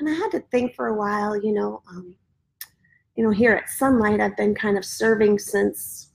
And 0.00 0.08
I 0.08 0.12
had 0.12 0.30
to 0.32 0.40
think 0.50 0.74
for 0.74 0.88
a 0.88 0.94
while. 0.96 1.36
You 1.36 1.52
know, 1.52 1.82
um, 1.88 2.16
you 3.16 3.24
know, 3.24 3.30
here 3.30 3.52
at 3.52 3.68
Sunlight, 3.68 4.20
I've 4.20 4.36
been 4.36 4.54
kind 4.54 4.78
of 4.78 4.84
serving 4.84 5.38
since 5.38 6.06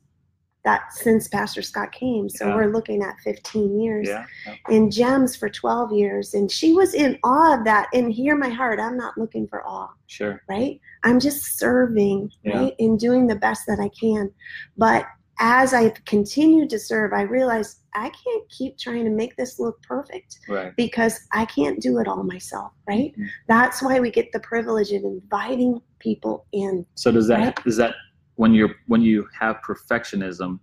that 0.64 0.92
since 0.94 1.28
Pastor 1.28 1.62
Scott 1.62 1.92
came. 1.92 2.28
So 2.28 2.48
Yeah. 2.48 2.56
we're 2.56 2.72
looking 2.74 3.04
at 3.04 3.20
15 3.24 3.80
years. 3.80 4.08
Yeah. 4.08 4.26
yeah. 4.48 4.56
In 4.76 4.90
Gems 4.90 5.36
for 5.36 5.48
12 5.48 5.92
years, 5.92 6.34
and 6.34 6.52
she 6.52 6.74
was 6.74 6.96
in 6.96 7.20
awe 7.24 7.54
of 7.60 7.66
that. 7.66 7.88
And 7.94 8.12
hear 8.12 8.36
my 8.36 8.50
heart, 8.50 8.80
I'm 8.80 8.98
not 8.98 9.16
looking 9.16 9.48
for 9.48 9.64
awe 9.68 9.90
Sure. 10.08 10.42
right? 10.50 10.82
I'm 11.04 11.20
just 11.20 11.60
serving, 11.60 12.32
Yeah. 12.44 12.58
right? 12.64 12.74
And 12.80 13.00
doing 13.00 13.28
the 13.28 13.36
best 13.36 13.68
that 13.68 13.80
I 13.80 13.90
can. 13.90 14.32
But 14.76 15.06
as 15.40 15.74
I've 15.74 16.04
continued 16.06 16.70
to 16.70 16.80
serve, 16.80 17.14
I 17.14 17.22
realized 17.22 17.80
I 17.94 18.10
can't 18.10 18.50
keep 18.50 18.78
trying 18.78 19.04
to 19.06 19.10
make 19.10 19.36
this 19.36 19.60
look 19.60 19.82
perfect 19.84 20.38
Right. 20.50 20.74
because 20.76 21.20
I 21.34 21.46
can't 21.46 21.80
do 21.82 21.98
it 22.00 22.08
all 22.08 22.24
myself, 22.24 22.72
right? 22.88 23.14
Mhm. 23.18 23.28
That's 23.48 23.82
why 23.82 24.00
we 24.00 24.12
get 24.12 24.32
the 24.32 24.40
privilege 24.40 24.92
of 24.92 25.04
inviting 25.04 25.82
people 26.00 26.46
in. 26.52 26.86
So 26.96 27.12
does 27.12 27.28
that 27.28 27.40
Right. 27.40 27.60
is 27.66 27.78
that 27.78 27.96
when 28.36 28.54
you're 28.54 28.76
when 28.88 29.02
you 29.02 29.28
have 29.40 29.58
perfectionism, 29.66 30.60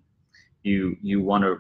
you 0.63 0.97
you 1.03 1.23
want 1.23 1.45
to 1.45 1.59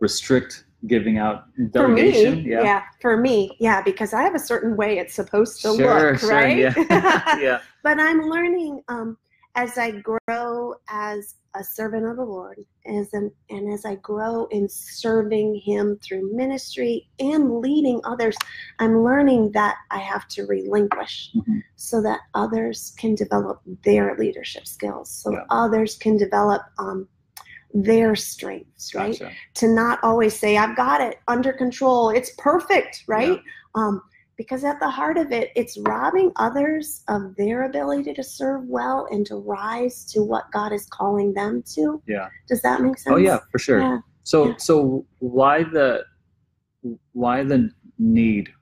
restrict 0.00 0.64
giving 0.86 1.16
out 1.18 1.44
delegation? 1.70 2.34
For 2.34 2.40
me, 2.42 2.50
yeah. 2.50 2.82
for 3.00 3.16
me, 3.16 3.56
yeah, 3.58 3.80
because 3.82 4.12
I 4.12 4.22
have 4.22 4.34
a 4.34 4.38
certain 4.38 4.76
way 4.76 4.98
it's 4.98 5.14
supposed 5.14 5.62
to 5.62 5.74
Sure, 5.76 6.10
look, 6.12 6.20
sure, 6.20 6.30
right? 6.30 6.58
yeah. 6.58 6.74
yeah. 7.40 7.60
but 7.82 7.98
I'm 7.98 8.20
learning 8.22 8.82
um, 8.88 9.16
as 9.56 9.78
I 9.78 9.92
grow 9.92 10.74
as 10.88 11.34
a 11.54 11.62
servant 11.62 12.04
of 12.06 12.16
the 12.16 12.24
Lord, 12.24 12.58
as 12.86 13.12
an, 13.14 13.30
and 13.50 13.72
as 13.72 13.84
I 13.84 13.94
grow 13.96 14.46
in 14.46 14.68
serving 14.68 15.60
Him 15.64 15.98
through 16.02 16.34
ministry 16.34 17.08
and 17.20 17.60
leading 17.60 18.00
others, 18.04 18.36
I'm 18.80 19.02
learning 19.04 19.52
that 19.52 19.76
I 19.92 19.98
have 19.98 20.26
to 20.28 20.46
relinquish 20.46 21.30
Mhm. 21.36 21.62
so 21.76 22.02
that 22.02 22.20
others 22.34 22.92
can 22.98 23.14
develop 23.14 23.60
their 23.84 24.16
leadership 24.16 24.66
skills, 24.66 25.08
so 25.10 25.30
Yeah. 25.32 25.44
others 25.50 25.96
can 25.96 26.16
develop 26.16 26.62
um, 26.78 27.08
their 27.72 28.14
strengths, 28.16 28.94
right? 28.94 29.18
Gotcha. 29.18 29.32
to 29.54 29.68
not 29.68 29.98
always 30.04 30.38
say 30.38 30.56
i've 30.56 30.76
got 30.76 31.00
it 31.00 31.18
under 31.26 31.52
control 31.52 32.10
it's 32.10 32.30
perfect 32.38 33.02
right 33.08 33.40
um, 33.74 34.00
because 34.36 34.64
at 34.64 34.80
the 34.80 34.88
heart 34.88 35.16
of 35.16 35.30
it 35.32 35.50
it's 35.54 35.78
robbing 35.78 36.32
others 36.36 37.02
of 37.08 37.34
their 37.36 37.64
ability 37.64 38.12
to 38.14 38.22
serve 38.22 38.64
well 38.66 39.06
and 39.10 39.24
to 39.26 39.36
rise 39.36 40.04
to 40.12 40.22
what 40.22 40.44
god 40.52 40.72
is 40.72 40.86
calling 40.86 41.32
them 41.34 41.62
to 41.74 42.02
Yeah. 42.06 42.28
does 42.48 42.62
that 42.62 42.80
make 42.80 42.98
sense 42.98 43.14
Oh 43.14 43.16
yeah, 43.18 43.38
for 43.52 43.58
sure. 43.58 43.80
Yeah. 43.80 43.98
So 44.24 44.48
Yeah. 44.48 44.56
so 44.58 45.06
why 45.20 45.62
the 45.62 46.04
why 47.12 47.42
the 47.44 47.70
need 47.98 48.52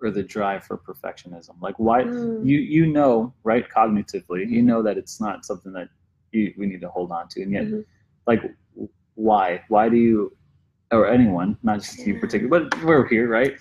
or 0.00 0.10
the 0.10 0.22
drive 0.22 0.64
for 0.64 0.76
perfectionism? 0.78 1.54
Like 1.60 1.76
why 1.78 2.04
Mm. 2.04 2.44
you 2.44 2.58
you 2.58 2.86
know 2.86 3.32
right 3.44 3.66
cognitively 3.68 4.48
you 4.48 4.62
Mhm. 4.62 4.66
know 4.66 4.82
that 4.82 4.96
it's 4.98 5.20
not 5.20 5.44
something 5.44 5.72
that 5.72 5.88
you, 6.32 6.52
we 6.58 6.66
need 6.66 6.80
to 6.80 6.88
hold 6.88 7.10
on 7.12 7.28
to 7.28 7.42
and 7.42 7.52
yet 7.52 7.64
Mhm. 7.64 7.84
like 8.26 8.42
why 9.14 9.62
why 9.68 9.88
do 9.88 9.96
you 9.96 10.36
or 10.92 11.08
anyone 11.08 11.56
not 11.62 11.80
just 11.80 12.06
you 12.06 12.18
particular 12.20 12.60
but 12.60 12.84
we're 12.84 13.06
here 13.08 13.28
right? 13.28 13.54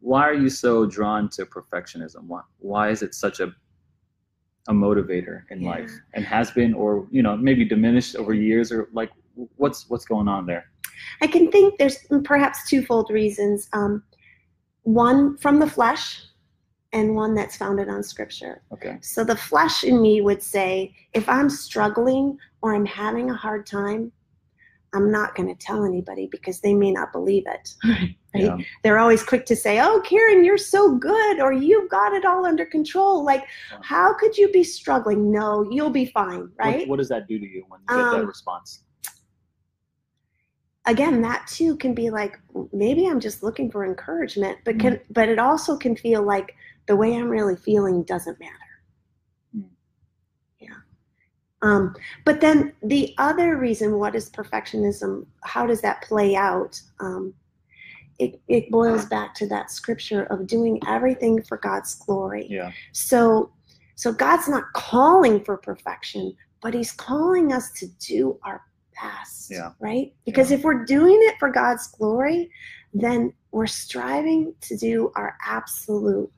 Why 0.00 0.28
are 0.28 0.34
you 0.34 0.50
so 0.50 0.86
drawn 0.86 1.28
to 1.30 1.46
perfectionism? 1.46 2.24
Why, 2.24 2.40
why 2.58 2.90
is 2.90 3.02
it 3.02 3.14
such 3.14 3.40
a 3.40 3.52
a 4.68 4.72
motivator 4.72 5.42
in 5.50 5.60
Yeah. 5.60 5.70
life 5.70 5.90
and 6.14 6.24
has 6.24 6.50
been 6.50 6.74
or 6.74 7.06
you 7.10 7.22
know 7.22 7.36
maybe 7.36 7.64
diminished 7.64 8.16
over 8.16 8.34
years 8.34 8.72
or 8.72 8.88
like 8.92 9.10
what's 9.56 9.88
what's 9.88 10.04
going 10.04 10.28
on 10.28 10.46
there? 10.46 10.64
I 11.20 11.26
can 11.26 11.50
think 11.50 11.78
there's 11.78 11.98
perhaps 12.24 12.68
twofold 12.68 13.10
reasons 13.10 13.68
um, 13.72 14.02
one 14.82 15.36
from 15.38 15.58
the 15.58 15.68
flesh 15.68 16.22
and 16.92 17.14
one 17.14 17.34
that's 17.34 17.56
founded 17.56 17.88
on 17.88 18.02
scripture. 18.02 18.62
Okay. 18.72 18.98
So 19.02 19.24
the 19.24 19.36
flesh 19.36 19.82
in 19.84 20.00
me 20.00 20.20
would 20.20 20.42
say, 20.42 20.94
if 21.12 21.28
I'm 21.28 21.50
struggling 21.50 22.38
or 22.62 22.74
I'm 22.74 22.86
having 22.86 23.30
a 23.30 23.34
hard 23.34 23.66
time, 23.66 24.12
I'm 24.94 25.10
not 25.10 25.34
going 25.34 25.48
to 25.48 25.54
tell 25.66 25.84
anybody 25.84 26.28
because 26.30 26.60
they 26.60 26.72
may 26.74 26.92
not 26.92 27.12
believe 27.12 27.44
it. 27.46 27.74
Right? 28.36 28.42
yeah 28.46 28.56
They're 28.82 28.98
always 28.98 29.22
quick 29.22 29.46
to 29.46 29.54
say, 29.54 29.78
"Oh, 29.80 30.00
Karen, 30.04 30.42
you're 30.44 30.58
so 30.58 30.96
good," 30.96 31.38
or 31.40 31.52
"You've 31.52 31.88
got 31.88 32.12
it 32.14 32.24
all 32.24 32.44
under 32.44 32.66
control." 32.66 33.24
Like, 33.24 33.44
Yeah. 33.70 33.78
how 33.82 34.12
could 34.12 34.36
you 34.36 34.48
be 34.50 34.64
struggling? 34.64 35.30
No, 35.30 35.64
you'll 35.70 35.90
be 35.90 36.06
fine, 36.06 36.50
right? 36.58 36.88
what 36.88 36.96
does 36.96 37.08
that 37.10 37.28
do 37.28 37.38
to 37.38 37.46
you 37.46 37.64
when 37.68 37.78
you 37.82 37.86
get 38.02 38.10
that 38.10 38.22
Um, 38.22 38.26
response 38.26 38.82
Again, 40.86 41.22
that 41.22 41.46
too 41.46 41.76
can 41.76 41.94
be 41.94 42.10
like 42.10 42.38
maybe 42.72 43.06
I'm 43.06 43.20
just 43.20 43.42
looking 43.44 43.70
for 43.70 43.84
encouragement, 43.86 44.58
but 44.64 44.76
Mm. 44.76 44.80
can 44.80 45.00
but 45.10 45.28
it 45.28 45.38
also 45.38 45.76
can 45.76 45.94
feel 45.96 46.22
like 46.22 46.54
the 46.88 46.96
way 46.96 47.14
I'm 47.14 47.28
really 47.28 47.56
feeling 47.56 48.02
doesn't 48.02 48.38
matter. 48.40 48.52
Mm. 49.56 49.70
Yeah. 50.58 50.80
Um, 51.64 51.94
but 52.26 52.42
then 52.42 52.74
the 52.82 53.14
other 53.16 53.56
reason, 53.56 53.98
what 53.98 54.14
is 54.14 54.28
perfectionism? 54.28 55.24
How 55.42 55.66
does 55.66 55.80
that 55.80 56.02
play 56.02 56.36
out? 56.36 56.78
Um, 57.00 57.32
it, 58.18 58.38
it 58.48 58.70
boils 58.70 59.06
back 59.06 59.34
to 59.36 59.48
that 59.48 59.70
scripture 59.70 60.24
of 60.24 60.46
doing 60.46 60.78
everything 60.86 61.42
for 61.42 61.56
God's 61.56 61.94
glory. 61.94 62.46
yeah 62.50 62.70
So, 62.92 63.50
so 63.96 64.12
God's 64.12 64.46
not 64.46 64.64
calling 64.74 65.42
for 65.42 65.56
perfection, 65.56 66.36
but 66.60 66.74
He's 66.74 66.92
calling 66.92 67.52
us 67.52 67.72
to 67.78 67.86
do 67.98 68.38
our 68.42 68.60
best. 69.02 69.50
Yeah. 69.50 69.72
Right? 69.80 70.12
Because 70.26 70.50
if 70.50 70.62
we're 70.64 70.84
doing 70.84 71.18
it 71.22 71.34
for 71.38 71.50
God's 71.50 71.86
glory, 71.88 72.50
then 72.92 73.32
we're 73.52 73.66
striving 73.66 74.54
to 74.60 74.76
do 74.76 75.10
our 75.16 75.36
absolute 75.46 76.30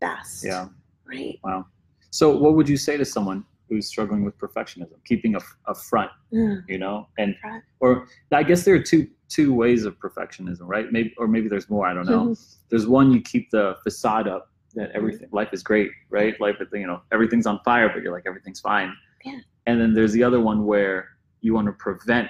best. 0.00 0.42
yeah 0.44 0.68
Right. 1.06 1.38
wow 1.44 1.66
so 2.10 2.36
what 2.36 2.54
would 2.54 2.68
you 2.68 2.76
say 2.76 2.96
to 2.96 3.04
someone 3.04 3.44
who's 3.70 3.86
struggling 3.86 4.22
with 4.24 4.36
perfectionism 4.38 5.02
keeping 5.06 5.34
a, 5.36 5.40
a 5.66 5.74
front 5.74 6.10
Mm. 6.32 6.62
you 6.68 6.78
know 6.78 7.08
and 7.18 7.34
or 7.80 8.06
i 8.30 8.42
guess 8.44 8.64
there 8.64 8.74
are 8.76 8.82
two 8.82 9.08
two 9.28 9.52
ways 9.52 9.84
of 9.84 9.98
perfectionism 9.98 10.60
right 10.62 10.92
maybe 10.92 11.12
or 11.18 11.26
maybe 11.26 11.48
there's 11.48 11.68
more 11.70 11.86
i 11.88 11.92
don't 11.94 12.06
know 12.06 12.36
there's 12.68 12.86
one 12.86 13.10
you 13.10 13.20
keep 13.20 13.50
the 13.50 13.76
facade 13.82 14.28
up 14.28 14.52
that 14.74 14.90
everything 14.92 15.28
life 15.32 15.48
is 15.52 15.62
great 15.64 15.90
right 16.10 16.40
life 16.40 16.56
is 16.60 16.68
you 16.72 16.86
know 16.86 17.00
everything's 17.10 17.46
on 17.46 17.58
fire 17.64 17.88
but 17.92 18.02
you're 18.02 18.12
like 18.12 18.26
everything's 18.26 18.60
fine 18.60 18.92
Yeah. 19.24 19.40
and 19.66 19.80
then 19.80 19.92
there's 19.94 20.12
the 20.12 20.22
other 20.22 20.38
one 20.40 20.66
where 20.66 21.08
you 21.40 21.52
want 21.54 21.66
to 21.66 21.72
prevent 21.72 22.28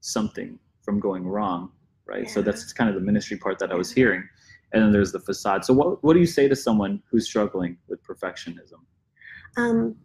something 0.00 0.58
from 0.82 1.00
going 1.00 1.26
wrong 1.26 1.70
right? 2.06 2.28
So 2.28 2.42
that's 2.42 2.72
kind 2.72 2.90
of 2.90 2.94
the 2.96 3.00
ministry 3.00 3.36
part 3.38 3.58
that 3.60 3.70
I 3.70 3.74
was 3.74 3.90
hearing. 3.92 4.28
And 4.72 4.82
then 4.82 4.90
there's 4.92 5.12
the 5.12 5.20
facade. 5.20 5.64
So 5.64 5.72
what 5.72 6.02
what 6.04 6.12
do 6.14 6.20
you 6.20 6.26
say 6.26 6.48
to 6.48 6.56
someone 6.56 7.00
who's 7.08 7.26
struggling 7.26 7.78
with 7.88 8.02
perfectionism? 8.02 8.80
um, 9.56 9.96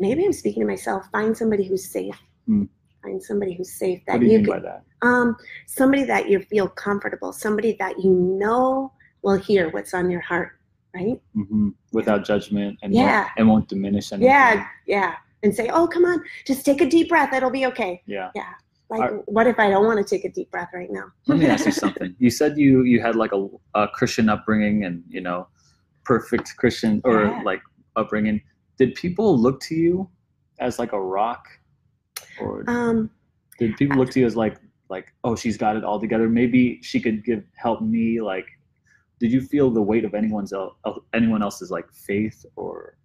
maybe 0.00 0.24
I'm 0.24 0.32
speaking 0.32 0.62
to 0.62 0.66
myself. 0.66 1.04
Find 1.12 1.36
somebody 1.36 1.64
who's 1.64 1.88
safe. 1.90 2.18
Hmm. 2.46 2.64
Find 3.02 3.22
somebody 3.22 3.54
who's 3.54 3.72
safe 3.72 4.02
that 4.06 4.14
What 4.14 4.20
do 4.20 4.26
you 4.26 4.32
you 4.32 4.38
mean 4.38 4.46
can, 4.46 4.54
by 4.62 4.68
that? 4.68 4.82
um, 5.02 5.36
somebody 5.66 6.04
that 6.04 6.28
you 6.28 6.40
feel 6.40 6.68
comfortable, 6.68 7.32
somebody 7.32 7.76
that 7.78 7.98
you 8.02 8.10
know 8.10 8.92
will 9.22 9.36
hear 9.36 9.70
what's 9.70 9.94
on 9.94 10.10
your 10.10 10.20
heart, 10.20 10.52
right? 10.94 11.20
hmm 11.34 11.70
Without 11.92 12.24
judgment 12.24 12.78
and 12.82 12.92
Yeah. 12.94 13.20
won't, 13.22 13.28
and 13.36 13.48
won't 13.48 13.68
diminish 13.68 14.12
anything. 14.12 14.28
Yeah, 14.30 14.66
yeah. 14.86 15.14
And 15.44 15.54
say, 15.54 15.68
oh, 15.68 15.86
come 15.86 16.04
on, 16.04 16.22
just 16.46 16.64
take 16.64 16.80
a 16.80 16.86
deep 16.88 17.08
breath. 17.08 17.32
It'll 17.32 17.50
be 17.50 17.66
okay. 17.66 18.02
Yeah, 18.06 18.30
yeah. 18.34 18.52
Like, 18.90 19.00
Are- 19.02 19.16
what 19.26 19.46
if 19.46 19.58
I 19.60 19.70
don't 19.70 19.84
want 19.86 19.98
to 20.04 20.04
take 20.16 20.24
a 20.24 20.32
deep 20.32 20.50
breath 20.50 20.70
right 20.74 20.90
now? 20.90 21.12
Let 21.26 21.38
me 21.38 21.46
ask 21.46 21.66
you 21.66 21.72
something. 21.84 22.16
You 22.18 22.30
said 22.30 22.58
you 22.58 22.82
you 22.82 23.00
had 23.00 23.14
like 23.14 23.30
a, 23.32 23.46
a 23.74 23.86
Christian 23.88 24.28
upbringing 24.28 24.84
and 24.84 25.04
you 25.08 25.20
know 25.20 25.46
perfect 26.04 26.56
Christian 26.56 27.00
or 27.04 27.26
Yeah. 27.26 27.42
like 27.44 27.62
upbringing. 27.94 28.40
Did 28.78 28.94
people 28.94 29.36
look 29.38 29.60
to 29.62 29.74
you 29.74 30.08
as 30.60 30.78
like 30.78 30.92
a 30.92 31.00
rock, 31.00 31.46
or 32.40 32.64
Um, 32.68 33.10
did 33.58 33.76
people 33.76 33.96
look 33.98 34.10
to 34.10 34.20
you 34.20 34.26
as 34.26 34.36
like 34.36 34.56
like 34.88 35.12
oh 35.24 35.36
she's 35.36 35.56
got 35.56 35.76
it 35.76 35.84
all 35.84 36.00
together? 36.00 36.28
Maybe 36.28 36.80
she 36.82 37.00
could 37.00 37.24
give 37.24 37.44
help 37.56 37.82
me. 37.82 38.20
Like, 38.20 38.46
did 39.20 39.32
you 39.32 39.40
feel 39.40 39.70
the 39.70 39.82
weight 39.82 40.04
of 40.04 40.14
anyone's 40.14 40.52
el- 40.52 40.76
anyone 41.12 41.42
else's 41.42 41.70
like 41.70 41.90
faith 41.92 42.44
or 42.56 42.97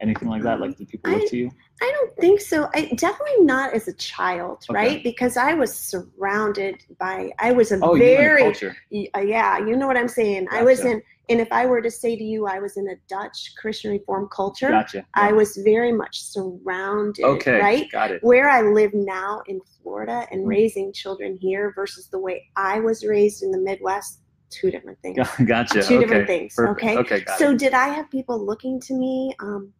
anything 0.00 0.28
like 0.28 0.42
that? 0.42 0.60
Like, 0.60 0.76
did 0.76 0.88
people 0.88 1.10
look 1.12 1.22
I- 1.22 1.26
to 1.26 1.36
you? 1.36 1.50
I 1.80 1.92
don't 1.92 2.16
think 2.16 2.40
so. 2.40 2.68
I 2.74 2.86
definitely 2.96 3.44
not 3.44 3.72
as 3.72 3.86
a 3.88 3.92
child, 3.94 4.64
Okay. 4.68 4.74
right? 4.74 5.02
Because 5.04 5.36
I 5.36 5.54
was 5.54 5.72
surrounded 5.72 6.82
by. 6.98 7.30
I 7.38 7.52
was 7.52 7.70
a 7.72 7.78
Oh, 7.82 7.94
you 7.94 8.02
were 8.02 8.08
in 8.08 8.10
the 8.10 8.16
very 8.16 8.42
culture. 8.42 8.76
Uh, 9.14 9.20
yeah, 9.20 9.58
you 9.58 9.76
know 9.76 9.86
what 9.86 9.96
I'm 9.96 10.08
saying. 10.08 10.48
I 10.50 10.62
was 10.62 10.78
Gotcha. 10.80 10.90
in, 10.96 11.02
and 11.28 11.40
if 11.40 11.52
I 11.52 11.66
were 11.66 11.80
to 11.82 11.90
say 11.90 12.16
to 12.16 12.24
you, 12.24 12.46
I 12.46 12.58
was 12.58 12.76
in 12.76 12.88
a 12.88 12.96
Dutch 13.08 13.52
Christian 13.60 13.92
Reformed 13.92 14.30
culture. 14.32 14.70
Gotcha. 14.70 15.06
I 15.14 15.32
was 15.32 15.56
very 15.58 15.92
much 15.92 16.22
surrounded. 16.22 17.24
okay. 17.24 17.60
Right. 17.60 17.90
Got 17.92 18.10
it. 18.10 18.22
Where 18.24 18.48
I 18.48 18.62
live 18.62 18.92
now 18.94 19.42
in 19.46 19.60
Florida 19.82 20.26
and 20.32 20.44
Mhm. 20.44 20.48
raising 20.48 20.92
children 20.92 21.36
here 21.40 21.72
versus 21.76 22.08
the 22.08 22.18
way 22.18 22.44
I 22.56 22.80
was 22.80 23.04
raised 23.04 23.42
in 23.44 23.50
the 23.52 23.58
Midwest, 23.58 24.20
two 24.50 24.70
different 24.70 24.98
things. 25.02 25.16
Gotcha. 25.46 25.82
Two 25.82 25.96
okay. 25.96 25.98
different 26.00 26.26
things. 26.26 26.54
Perfect. 26.56 26.80
Okay. 26.82 26.98
Okay. 26.98 27.24
So 27.36 27.52
it. 27.52 27.58
did 27.58 27.74
I 27.74 27.88
have 27.88 28.10
people 28.10 28.44
looking 28.44 28.80
to 28.80 28.94
me 28.94 29.34
um, 29.40 29.72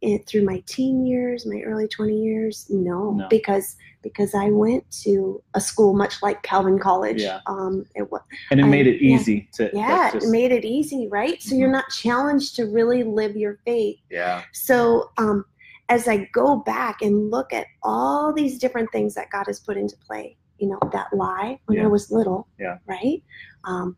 in, 0.00 0.22
through 0.24 0.44
my 0.44 0.62
teen 0.66 1.06
years, 1.06 1.46
my 1.46 1.60
early 1.62 1.88
twenty 1.88 2.20
years? 2.22 2.66
No, 2.70 3.12
No. 3.12 3.26
because 3.28 3.76
because 4.02 4.34
I 4.34 4.50
went 4.50 4.88
to 5.02 5.42
a 5.54 5.60
school 5.60 5.92
much 5.94 6.22
like 6.22 6.42
Calvin 6.42 6.78
College. 6.78 7.22
Yeah. 7.22 7.40
Um, 7.46 7.84
it 7.96 8.10
was 8.12 8.20
And 8.50 8.60
it 8.60 8.64
I- 8.64 8.68
made 8.68 8.86
it 8.86 9.02
yeah. 9.02 9.16
easy 9.16 9.48
to. 9.54 9.70
yeah, 9.72 10.10
like, 10.14 10.22
it 10.22 10.28
made 10.28 10.52
it 10.52 10.64
easy, 10.64 11.08
right? 11.08 11.42
So 11.42 11.56
you're 11.56 11.68
Mhm. 11.68 11.72
not 11.72 11.88
challenged 11.90 12.54
to 12.56 12.66
really 12.66 13.02
live 13.02 13.36
your 13.36 13.58
faith. 13.64 13.98
Yeah. 14.10 14.42
So 14.52 15.10
um, 15.18 15.44
as 15.88 16.06
I 16.06 16.28
go 16.32 16.56
back 16.56 17.02
and 17.02 17.30
look 17.32 17.52
at 17.52 17.66
all 17.82 18.32
these 18.32 18.58
different 18.58 18.92
things 18.92 19.14
that 19.14 19.28
God 19.30 19.44
has 19.48 19.58
put 19.58 19.76
into 19.76 19.96
play, 20.06 20.36
you 20.58 20.68
know, 20.68 20.78
that 20.92 21.08
lie 21.12 21.58
when 21.66 21.80
I 21.80 21.86
was 21.88 22.10
little, 22.12 22.46
Yeah. 22.60 22.78
right? 22.86 23.22
Um, 23.64 23.96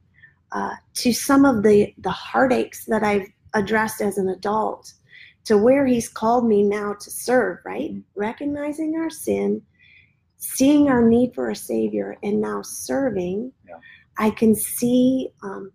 uh, 0.52 0.70
to 0.94 1.12
some 1.12 1.44
of 1.44 1.62
the 1.62 1.92
the 1.98 2.10
heartaches 2.10 2.86
that 2.86 3.02
I've 3.04 3.26
addressed 3.52 4.00
as 4.00 4.16
an 4.16 4.30
adult, 4.30 4.94
to 5.48 5.56
where 5.58 5.86
He's 5.86 6.08
called 6.08 6.46
me 6.46 6.62
now 6.62 6.94
to 7.00 7.10
serve, 7.10 7.58
right? 7.64 7.92
Mhm. 7.94 8.04
Recognizing 8.14 8.96
our 8.96 9.10
sin, 9.10 9.62
seeing 10.36 10.88
our 10.88 11.02
need 11.08 11.34
for 11.34 11.48
a 11.50 11.56
Savior, 11.56 12.18
and 12.22 12.40
now 12.40 12.62
serving. 12.62 13.52
Yeah. 13.66 13.80
I 14.18 14.30
can 14.30 14.54
see 14.54 15.30
um, 15.42 15.72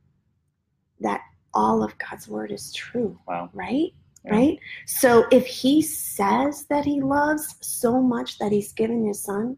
that 0.99 1.21
all 1.53 1.83
of 1.83 1.97
God's 1.97 2.27
word 2.27 2.51
is 2.51 2.71
true 2.73 3.17
Wow. 3.27 3.49
right? 3.53 3.93
Yeah. 4.25 4.31
Right? 4.31 4.59
So 4.85 5.25
if 5.31 5.45
he 5.45 5.81
says 5.81 6.65
that 6.67 6.85
he 6.85 7.01
loves 7.01 7.55
so 7.61 8.01
much 8.01 8.37
that 8.39 8.51
he's 8.51 8.71
given 8.73 9.05
his 9.05 9.21
son, 9.23 9.57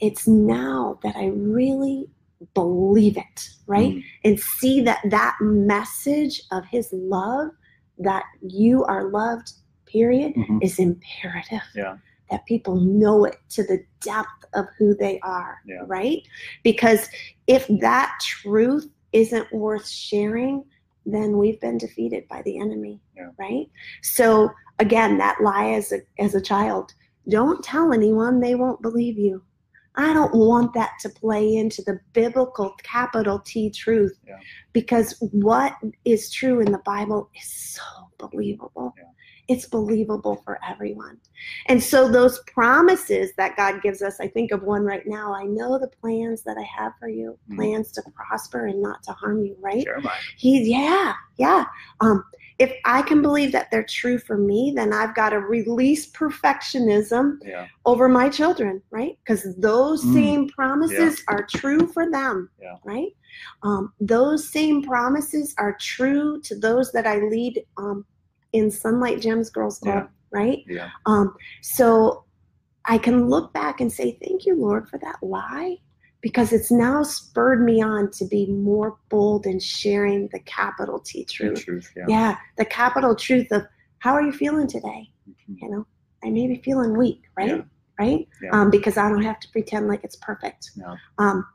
it's 0.00 0.26
now 0.26 0.98
that 1.02 1.16
I 1.16 1.28
really 1.28 2.08
believe 2.54 3.16
it, 3.16 3.48
right? 3.66 3.94
Mm. 3.94 4.04
And 4.24 4.40
see 4.40 4.80
that 4.82 5.00
that 5.10 5.36
message 5.40 6.42
of 6.50 6.64
his 6.66 6.92
love, 6.92 7.48
that 7.98 8.24
you 8.42 8.84
are 8.84 9.10
loved, 9.10 9.52
period, 9.86 10.34
Mhm. 10.34 10.62
is 10.62 10.78
imperative. 10.78 11.62
Yeah. 11.74 11.96
That 12.30 12.44
people 12.46 12.76
know 12.76 13.24
it 13.24 13.36
to 13.50 13.62
the 13.62 13.84
depth 14.00 14.44
of 14.54 14.66
who 14.78 14.94
they 14.94 15.20
are, 15.20 15.58
Yeah. 15.66 15.82
right? 15.86 16.22
Because 16.64 17.08
if 17.46 17.66
that 17.80 18.18
truth 18.20 18.90
isn't 19.12 19.50
worth 19.52 19.86
sharing, 19.86 20.64
then 21.06 21.38
we've 21.38 21.60
been 21.60 21.78
defeated 21.78 22.26
by 22.28 22.42
the 22.42 22.58
enemy, 22.58 23.00
Yeah. 23.16 23.30
right? 23.38 23.70
So 24.02 24.50
again, 24.80 25.18
that 25.18 25.40
lie 25.40 25.70
as 25.72 25.92
a 25.92 26.00
as 26.18 26.34
a 26.34 26.40
child, 26.40 26.92
don't 27.28 27.62
tell 27.62 27.92
anyone; 27.92 28.40
they 28.40 28.54
won't 28.56 28.82
believe 28.82 29.16
you. 29.18 29.42
I 29.96 30.12
don't 30.12 30.34
want 30.34 30.74
that 30.74 30.92
to 31.00 31.08
play 31.08 31.56
into 31.56 31.82
the 31.82 31.98
biblical 32.12 32.74
capital 32.82 33.38
T 33.40 33.70
truth, 33.70 34.18
Yeah. 34.26 34.38
because 34.72 35.16
what 35.20 35.74
is 36.04 36.30
true 36.30 36.60
in 36.60 36.70
the 36.70 36.82
Bible 36.84 37.30
is 37.34 37.48
so 37.48 37.82
believable. 38.18 38.94
Yeah. 38.96 39.04
It's 39.48 39.66
believable 39.66 40.42
for 40.44 40.58
everyone. 40.68 41.18
And 41.66 41.82
so 41.82 42.08
those 42.08 42.40
promises 42.52 43.30
that 43.36 43.56
God 43.56 43.80
gives 43.82 44.02
us, 44.02 44.18
I 44.20 44.28
think 44.28 44.50
of 44.50 44.62
one 44.62 44.84
right 44.84 45.06
now. 45.06 45.32
I 45.34 45.44
know 45.44 45.78
the 45.78 45.88
plans 45.88 46.42
that 46.42 46.56
I 46.58 46.62
have 46.62 46.92
for 46.98 47.08
you, 47.08 47.38
Mhm. 47.50 47.56
plans 47.56 47.92
to 47.92 48.02
prosper 48.14 48.66
and 48.66 48.82
not 48.82 49.02
to 49.04 49.12
harm 49.12 49.44
you, 49.44 49.56
right? 49.60 49.84
Jeremiah. 49.84 50.18
He 50.36 50.70
yeah, 50.70 51.14
yeah. 51.36 51.66
Um 52.00 52.24
if 52.58 52.72
I 52.86 53.02
can 53.02 53.20
believe 53.20 53.52
that 53.52 53.70
they're 53.70 53.84
true 53.84 54.18
for 54.18 54.38
me, 54.38 54.72
then 54.74 54.90
I've 54.92 55.14
got 55.14 55.28
to 55.30 55.40
release 55.40 56.10
perfectionism 56.10 57.38
Yeah. 57.44 57.66
over 57.84 58.08
my 58.08 58.30
children, 58.30 58.82
right? 58.90 59.18
Because 59.22 59.54
those 59.56 60.02
Mm. 60.02 60.12
same 60.14 60.48
promises 60.48 61.22
are 61.28 61.46
true 61.46 61.86
for 61.86 62.10
them, 62.10 62.48
Yeah. 62.58 62.76
right? 62.82 63.14
Um, 63.62 63.92
those 64.00 64.48
same 64.48 64.82
promises 64.82 65.54
are 65.58 65.76
true 65.78 66.40
to 66.42 66.58
those 66.58 66.92
that 66.92 67.06
I 67.06 67.18
lead 67.18 67.62
um, 67.76 68.06
in 68.56 68.70
Sunlight 68.70 69.20
Gems 69.20 69.50
Girls 69.50 69.78
Club, 69.78 70.08
right? 70.32 70.64
Yeah. 70.68 70.90
Um, 71.06 71.34
so 71.62 72.24
I 72.86 72.98
can 72.98 73.28
look 73.28 73.52
back 73.52 73.80
and 73.80 73.92
say, 73.92 74.18
Thank 74.22 74.46
you, 74.46 74.54
Lord, 74.58 74.88
for 74.88 74.98
that 74.98 75.16
lie, 75.22 75.76
because 76.20 76.52
it's 76.52 76.70
now 76.70 77.02
spurred 77.02 77.64
me 77.64 77.82
on 77.82 78.10
to 78.12 78.24
be 78.24 78.46
more 78.46 78.96
bold 79.08 79.46
in 79.46 79.60
sharing 79.60 80.28
the 80.32 80.40
capital 80.40 80.98
T 81.00 81.24
truth. 81.24 81.64
Truth. 81.64 81.92
Yeah. 81.96 82.04
Yeah, 82.08 82.36
the 82.58 82.64
capital 82.64 83.14
truth 83.14 83.50
of 83.50 83.62
how 83.98 84.12
are 84.12 84.22
you 84.22 84.32
feeling 84.32 84.66
today? 84.66 85.10
Mhm. 85.28 85.56
You 85.62 85.70
know, 85.70 85.86
I 86.24 86.30
may 86.30 86.46
be 86.46 86.56
feeling 86.62 86.96
weak, 86.96 87.22
right? 87.36 87.48
Yeah. 87.48 87.62
Right? 87.98 88.28
Yeah. 88.42 88.50
Um, 88.52 88.70
because 88.70 88.98
I 88.98 89.08
don't 89.08 89.22
have 89.22 89.40
to 89.40 89.48
pretend 89.50 89.88
like 89.88 90.04
it's 90.04 90.16
perfect. 90.16 90.72
Yeah. 90.76 90.96
Um, 91.18 91.46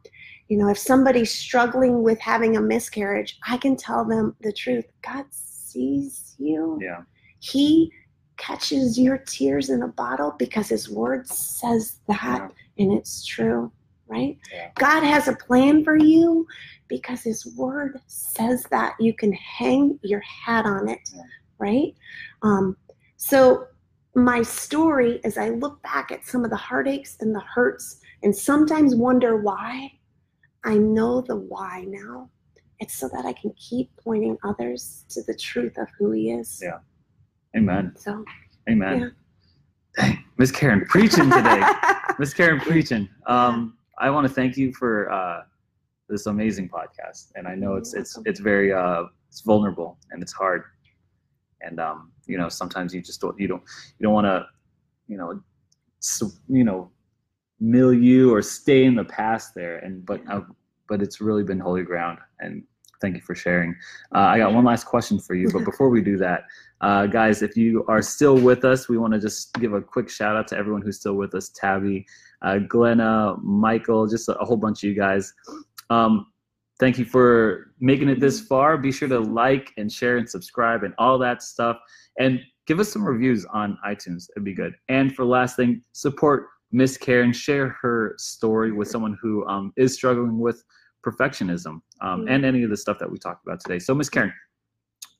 you 0.47 0.57
know, 0.57 0.69
if 0.69 0.77
somebody's 0.77 1.31
struggling 1.33 2.03
with 2.03 2.19
having 2.19 2.57
a 2.57 2.61
miscarriage, 2.61 3.37
I 3.47 3.57
can 3.57 3.77
tell 3.77 4.03
them 4.03 4.35
the 4.41 4.51
truth. 4.51 4.85
God 5.01 5.25
sees 5.71 6.35
you. 6.37 6.79
Yeah. 6.81 7.01
He 7.39 7.91
catches 8.37 8.97
your 8.97 9.17
tears 9.19 9.69
in 9.69 9.83
a 9.83 9.87
bottle 9.87 10.33
because 10.37 10.69
his 10.69 10.89
word 10.89 11.27
says 11.27 11.99
that 12.07 12.51
and 12.77 12.91
it's 12.91 13.25
true, 13.25 13.71
right? 14.07 14.37
Yeah. 14.51 14.69
God 14.79 15.03
has 15.03 15.27
a 15.27 15.35
plan 15.35 15.83
for 15.83 15.95
you 15.95 16.47
because 16.87 17.21
his 17.21 17.45
word 17.55 17.99
says 18.07 18.63
that 18.71 18.95
you 18.99 19.13
can 19.13 19.31
hang 19.33 19.99
your 20.03 20.21
hat 20.21 20.65
on 20.65 20.89
it, 20.89 20.99
Yeah. 21.13 21.21
right? 21.59 21.93
Um, 22.41 22.75
so 23.17 23.67
my 24.15 24.41
story 24.41 25.21
as 25.23 25.37
I 25.37 25.49
look 25.49 25.81
back 25.83 26.11
at 26.11 26.25
some 26.25 26.43
of 26.43 26.49
the 26.49 26.57
heartaches 26.57 27.17
and 27.21 27.33
the 27.33 27.39
hurts 27.41 28.01
and 28.23 28.35
sometimes 28.35 28.95
wonder 28.95 29.37
why, 29.37 29.91
I 30.63 30.77
know 30.77 31.21
the 31.21 31.37
why 31.37 31.85
now. 31.87 32.29
It's 32.81 32.95
so 32.95 33.07
that 33.09 33.25
I 33.25 33.33
can 33.33 33.53
keep 33.57 33.91
pointing 34.03 34.37
others 34.43 35.05
to 35.09 35.21
the 35.21 35.35
truth 35.35 35.77
of 35.77 35.87
who 35.99 36.11
he 36.11 36.31
is. 36.31 36.59
Yeah. 36.61 36.79
Amen. 37.55 37.93
So 37.95 38.25
Amen. 38.67 39.15
Dang, 39.95 40.23
Miss 40.37 40.51
Karen 40.51 40.83
preaching 40.89 41.29
today. 41.29 41.61
Miss 42.19 42.33
Karen 42.33 42.59
preaching. 42.59 43.07
Um, 43.27 43.77
I 43.99 44.09
want 44.09 44.27
to 44.27 44.33
thank 44.33 44.57
you 44.57 44.73
for 44.73 45.11
uh, 45.11 45.41
this 46.09 46.25
amazing 46.25 46.69
podcast, 46.69 47.31
and 47.35 47.47
I 47.47 47.53
know 47.53 47.75
it's 47.75 47.93
it's 47.93 48.17
it's 48.25 48.39
very 48.39 48.73
uh, 48.73 49.03
it's 49.29 49.41
vulnerable 49.41 49.99
and 50.09 50.23
it's 50.23 50.33
hard, 50.33 50.63
and 51.61 51.79
um, 51.79 52.11
you 52.25 52.37
know 52.37 52.49
sometimes 52.49 52.95
you 52.95 53.01
just 53.01 53.21
don't 53.21 53.39
you 53.39 53.47
don't 53.47 53.61
you 53.99 54.03
don't 54.03 54.13
want 54.13 54.25
to 54.25 54.45
you 55.07 55.17
know 55.17 55.39
so, 55.99 56.31
you 56.47 56.63
know 56.63 56.89
milieu 57.59 58.31
or 58.31 58.41
stay 58.41 58.85
in 58.85 58.95
the 58.95 59.05
past 59.05 59.53
there, 59.53 59.77
and 59.77 60.03
but 60.03 60.21
uh, 60.31 60.41
but 60.89 61.01
it's 61.01 61.21
really 61.21 61.43
been 61.43 61.59
holy 61.59 61.83
ground, 61.83 62.17
and 62.39 62.63
Thank 63.01 63.15
you 63.15 63.21
for 63.21 63.35
sharing. 63.35 63.75
Uh, 64.13 64.19
I 64.19 64.37
got 64.37 64.53
one 64.53 64.63
last 64.63 64.85
question 64.85 65.19
for 65.19 65.33
you, 65.33 65.49
but 65.51 65.65
before 65.65 65.89
we 65.89 66.01
do 66.01 66.17
that, 66.17 66.45
uh, 66.81 67.07
guys, 67.07 67.41
if 67.41 67.57
you 67.57 67.83
are 67.87 68.01
still 68.01 68.37
with 68.37 68.63
us, 68.63 68.87
we 68.87 68.97
want 68.97 69.13
to 69.13 69.19
just 69.19 69.53
give 69.55 69.73
a 69.73 69.81
quick 69.81 70.09
shout 70.09 70.35
out 70.35 70.47
to 70.49 70.57
everyone 70.57 70.81
who's 70.81 70.99
still 70.99 71.15
with 71.15 71.35
us 71.35 71.49
Tabby, 71.49 72.05
uh, 72.41 72.59
Glenna, 72.59 73.35
Michael, 73.41 74.07
just 74.07 74.29
a, 74.29 74.37
a, 74.39 74.45
whole 74.45 74.57
bunch 74.57 74.83
of 74.83 74.89
you 74.89 74.95
guys. 74.95 75.33
Um, 75.89 76.27
thank 76.79 76.97
you 76.97 77.05
for 77.05 77.71
making 77.79 78.09
it 78.09 78.19
this 78.19 78.41
far. 78.41 78.77
Be 78.77 78.91
sure 78.91 79.07
to 79.07 79.19
like 79.19 79.71
and 79.77 79.91
share 79.91 80.17
and 80.17 80.27
subscribe 80.27 80.83
and 80.83 80.93
all 80.97 81.19
that 81.19 81.43
stuff. 81.43 81.77
And 82.19 82.39
give 82.65 82.79
us 82.79 82.91
some 82.91 83.03
reviews 83.03 83.45
on 83.45 83.77
iTunes. 83.85 84.27
It'd 84.35 84.43
be 84.43 84.53
good. 84.53 84.73
And 84.89 85.15
for 85.15 85.23
last 85.25 85.55
thing, 85.55 85.83
support 85.93 86.47
Miss 86.71 86.97
Karen. 86.97 87.33
Share 87.33 87.77
her 87.81 88.15
story 88.17 88.71
with 88.71 88.87
someone 88.87 89.17
who 89.21 89.45
um, 89.47 89.71
is 89.77 89.93
struggling 89.93 90.39
with 90.39 90.63
perfectionism 91.05 91.81
um, 92.01 92.25
mm. 92.25 92.29
and 92.29 92.45
any 92.45 92.63
of 92.63 92.69
the 92.69 92.77
stuff 92.77 92.99
that 92.99 93.09
we 93.09 93.17
talked 93.17 93.45
about 93.45 93.59
today. 93.59 93.79
So, 93.79 93.93
Miss 93.93 94.09
Karen, 94.09 94.33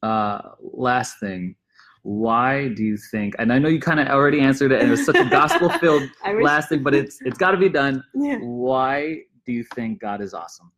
uh, 0.04 0.42
last 0.62 1.20
thing, 1.20 1.56
why 2.04 2.70
do 2.70 2.84
you 2.84 2.98
think? 2.98 3.36
And 3.38 3.54
I 3.54 3.60
know 3.60 3.70
you 3.70 3.80
kind 3.80 4.00
of 4.00 4.08
already 4.08 4.40
answered 4.40 4.72
it, 4.72 4.82
and 4.82 4.88
it 4.88 4.92
was 4.92 5.06
such 5.06 5.18
a 5.18 5.26
gospel-filled 5.30 6.10
last 6.42 6.70
thing, 6.70 6.84
but 6.84 6.96
it's 6.96 7.20
it's 7.22 7.38
got 7.38 7.52
to 7.52 7.58
be 7.58 7.70
done. 7.70 8.04
Yeah. 8.16 8.40
Why 8.40 9.20
do 9.46 9.52
you 9.52 9.64
think 9.76 10.02
God 10.02 10.22
is 10.22 10.34
awesome? 10.34 10.72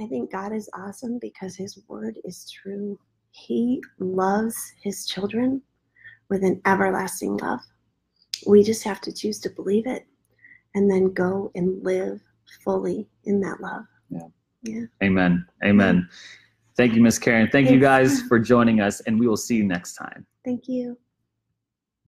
I 0.00 0.06
think 0.06 0.32
God 0.32 0.52
is 0.52 0.68
awesome 0.74 1.18
because 1.20 1.56
His 1.56 1.78
word 1.88 2.18
is 2.24 2.50
true. 2.50 2.98
He 3.30 3.82
loves 3.98 4.56
His 4.82 5.06
children 5.06 5.62
with 6.30 6.42
an 6.44 6.60
everlasting 6.66 7.36
love. 7.38 7.60
We 8.46 8.62
just 8.62 8.82
have 8.84 9.00
to 9.02 9.12
choose 9.12 9.40
to 9.40 9.50
believe 9.50 9.86
it 9.86 10.06
and 10.74 10.90
then 10.90 11.12
go 11.12 11.50
and 11.54 11.82
live 11.84 12.20
fully 12.62 13.06
in 13.24 13.40
that 13.40 13.60
love. 13.60 13.84
Yeah. 14.10 14.28
Yeah. 14.62 14.84
Amen. 15.02 15.46
Amen. 15.64 16.08
Thank 16.76 16.94
you, 16.94 17.02
Miss 17.02 17.18
Karen. 17.18 17.48
Thank 17.52 17.66
Thanks. 17.66 17.70
you 17.70 17.80
guys 17.80 18.22
for 18.22 18.38
joining 18.38 18.80
us, 18.80 19.00
and 19.00 19.18
we 19.20 19.28
will 19.28 19.36
see 19.36 19.56
you 19.56 19.64
next 19.64 19.94
time. 19.94 20.26
Thank 20.44 20.68
you. 20.68 20.98